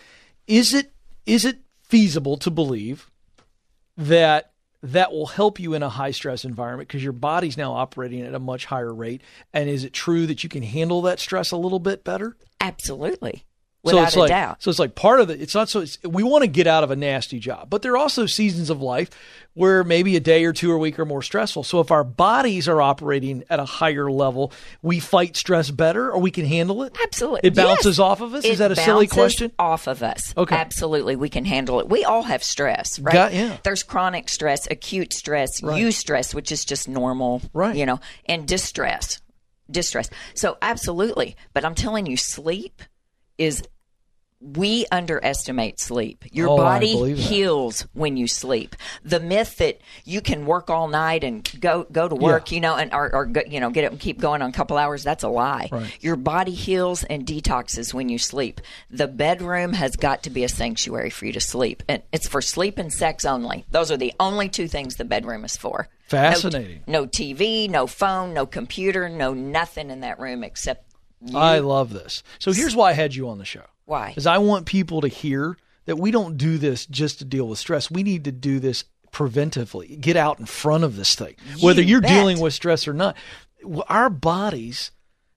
[0.47, 0.93] Is it
[1.25, 3.11] is it feasible to believe
[3.97, 4.53] that
[4.83, 8.35] that will help you in a high stress environment because your body's now operating at
[8.35, 9.23] a much higher rate?
[9.53, 12.37] And is it true that you can handle that stress a little bit better?
[12.61, 13.45] Absolutely.
[13.93, 14.63] So it's a like, doubt.
[14.63, 15.41] So it's like part of it.
[15.41, 15.81] It's not so.
[15.81, 18.71] It's, we want to get out of a nasty job, but there are also seasons
[18.71, 19.11] of life
[19.55, 21.63] where maybe a day or two a week are more stressful.
[21.65, 26.21] So if our bodies are operating at a higher level, we fight stress better, or
[26.21, 26.95] we can handle it.
[27.03, 27.41] Absolutely.
[27.43, 27.99] It bounces Yes.
[27.99, 28.45] off of us.
[28.45, 29.53] It Is that a silly question?
[29.59, 30.35] Off of us.
[30.37, 30.55] Okay.
[30.55, 31.17] Absolutely.
[31.17, 31.89] We can handle it.
[31.89, 33.15] We all have stress, right?
[33.15, 33.57] Got- yeah.
[33.63, 35.91] There's chronic stress, acute stress, Right.
[35.95, 37.77] stress, which is just normal, Right.
[37.77, 39.23] you know, and distress.
[39.71, 40.11] Distress.
[40.35, 41.35] So absolutely.
[41.55, 42.83] But I'm telling you, sleep
[43.39, 43.63] is
[44.55, 46.25] we underestimate sleep.
[46.31, 48.77] Your Oh, body heals when you sleep.
[49.05, 52.77] The myth that you can work all night and go go to work, you know,
[52.77, 55.25] and or, or you know get up and keep going on a couple hours, that's
[55.25, 55.69] a lie.
[55.73, 55.97] Right.
[56.01, 58.61] Your body heals and detoxes when you sleep.
[58.91, 62.41] The bedroom has got to be a sanctuary for you to sleep, and it's for
[62.41, 63.65] sleep and sex only.
[63.73, 65.89] Those are the only two things the bedroom is for.
[65.89, 66.85] No- Fascinating.
[66.87, 70.85] No, TV, no phone, no computer, no nothing in that room except
[71.21, 71.37] you.
[71.37, 72.23] I love this.
[72.39, 73.65] So here's why I had you on the show.
[73.87, 74.09] Why?
[74.09, 75.57] Because I want people to hear
[75.87, 77.91] that we don't do this just to deal with stress.
[77.91, 79.99] We need to do this preventively.
[80.01, 82.11] Get out in front of this thing, whether You you're bet.
[82.11, 83.17] dealing with stress or not.
[83.89, 84.91] Our bodies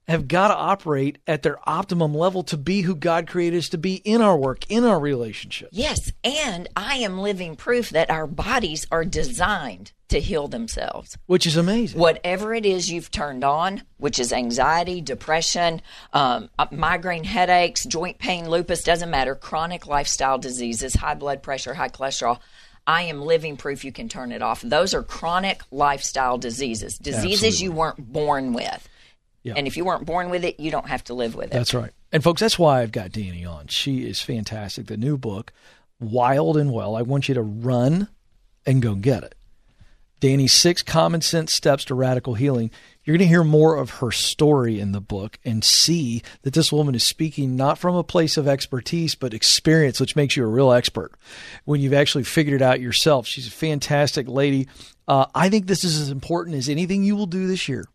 [0.08, 3.78] have got to operate at their optimum level to be who God created us to
[3.78, 5.70] be in our work, in our relationships.
[5.72, 11.16] Yes, and I am living proof that our bodies are designed to heal themselves.
[11.26, 11.98] Which is amazing.
[11.98, 15.80] Whatever it is you've turned on, which is anxiety, depression,
[16.12, 21.74] um, uh, migraine headaches, joint pain, lupus, doesn't matter, chronic lifestyle diseases, high blood pressure,
[21.74, 22.40] high cholesterol.
[22.86, 24.62] I am living proof you can turn it off.
[24.62, 27.64] Those are chronic lifestyle diseases, diseases Absolutely.
[27.64, 28.88] you weren't born with.
[29.42, 29.54] Yeah.
[29.56, 31.52] And if you weren't born with it, you don't have to live with it.
[31.52, 31.92] That's right.
[32.12, 33.68] And folks, that's why I've got Dani on.
[33.68, 34.86] She is fantastic.
[34.86, 35.52] The new book,
[35.98, 36.96] Wild and Well.
[36.96, 38.08] I want you to run
[38.66, 39.34] and go get it.
[40.20, 42.70] Danny's six common sense steps to radical healing.
[43.04, 46.70] You're going to hear more of her story in the book and see that this
[46.70, 50.48] woman is speaking not from a place of expertise, but experience, which makes you a
[50.48, 51.12] real expert
[51.64, 53.26] when you've actually figured it out yourself.
[53.26, 54.68] She's a fantastic lady.
[55.08, 57.86] Uh, I think this is as important as anything you will do this year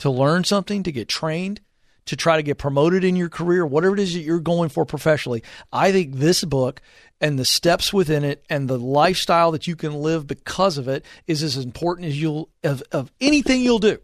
[0.00, 1.60] to learn something, to get trained,
[2.06, 4.84] to try to get promoted in your career, whatever it is that you're going for
[4.84, 5.42] professionally.
[5.72, 6.80] I think this book
[7.20, 11.04] and the steps within it and the lifestyle that you can live because of it
[11.26, 13.98] is as important as you'll of, of anything you'll do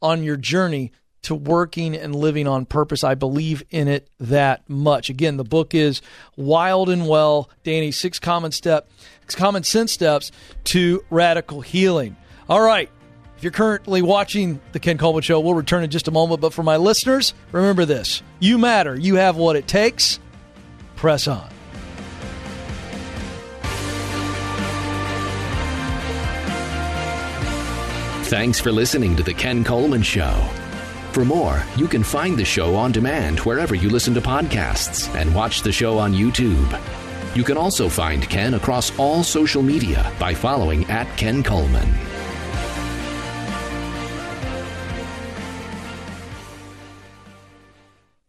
[0.00, 3.04] on your journey to working and living on purpose.
[3.04, 5.08] I believe in it that much.
[5.08, 6.02] Again, the book is
[6.36, 8.90] Wild and Well, Dani, six common step,
[9.22, 10.32] six common sense steps
[10.64, 12.16] to radical healing.
[12.48, 12.90] All right.
[13.42, 16.40] If you're currently watching the Ken Coleman Show, we'll return in just a moment.
[16.40, 18.94] But for my listeners, remember this you matter.
[18.94, 20.20] You have what it takes.
[20.94, 21.48] Press on.
[28.26, 30.30] Thanks for listening to The Ken Coleman Show.
[31.10, 35.34] For more, you can find the show on demand wherever you listen to podcasts and
[35.34, 36.80] watch the show on YouTube.
[37.34, 41.92] You can also find Ken across all social media by following at Ken Coleman.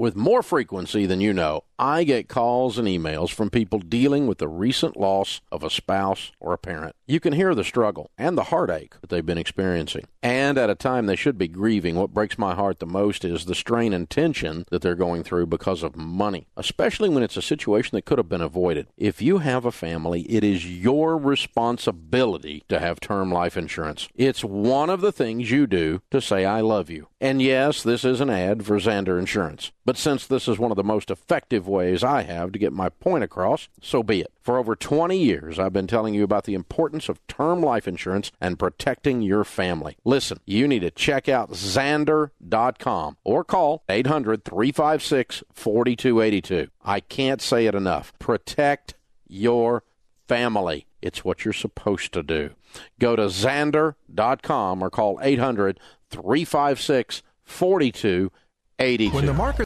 [0.04, 4.38] With more frequency than you know, I get calls and emails from people dealing with
[4.38, 6.96] the recent loss of a spouse or a parent.
[7.08, 10.06] You can hear the struggle and the heartache that they've been experiencing.
[10.22, 13.44] And at a time they should be grieving, what breaks my heart the most is
[13.44, 17.42] the strain and tension that they're going through because of money, especially when it's a
[17.42, 18.88] situation that could have been avoided.
[18.96, 24.08] If you have a family, it is your responsibility to have term life insurance.
[24.16, 27.10] It's one of the things you do to say, I love you.
[27.20, 29.74] And yes, this is an ad for Zander Insurance.
[29.86, 32.90] But since this is one of the most effective ways I have to get my
[32.90, 34.32] point across, so be it.
[34.42, 38.32] For over 20 years, I've been telling you about the importance of term life insurance
[38.40, 39.98] and protecting your family.
[40.06, 46.70] Listen, you need to check out Zander.com or call 800 356 4282.
[46.84, 48.14] I can't say it enough.
[48.20, 48.94] Protect
[49.28, 49.84] your
[50.28, 50.86] family.
[51.02, 52.52] It's what you're supposed to do.
[53.00, 59.16] Go to Zander.com or call 800 356 4282.
[59.16, 59.66] When the market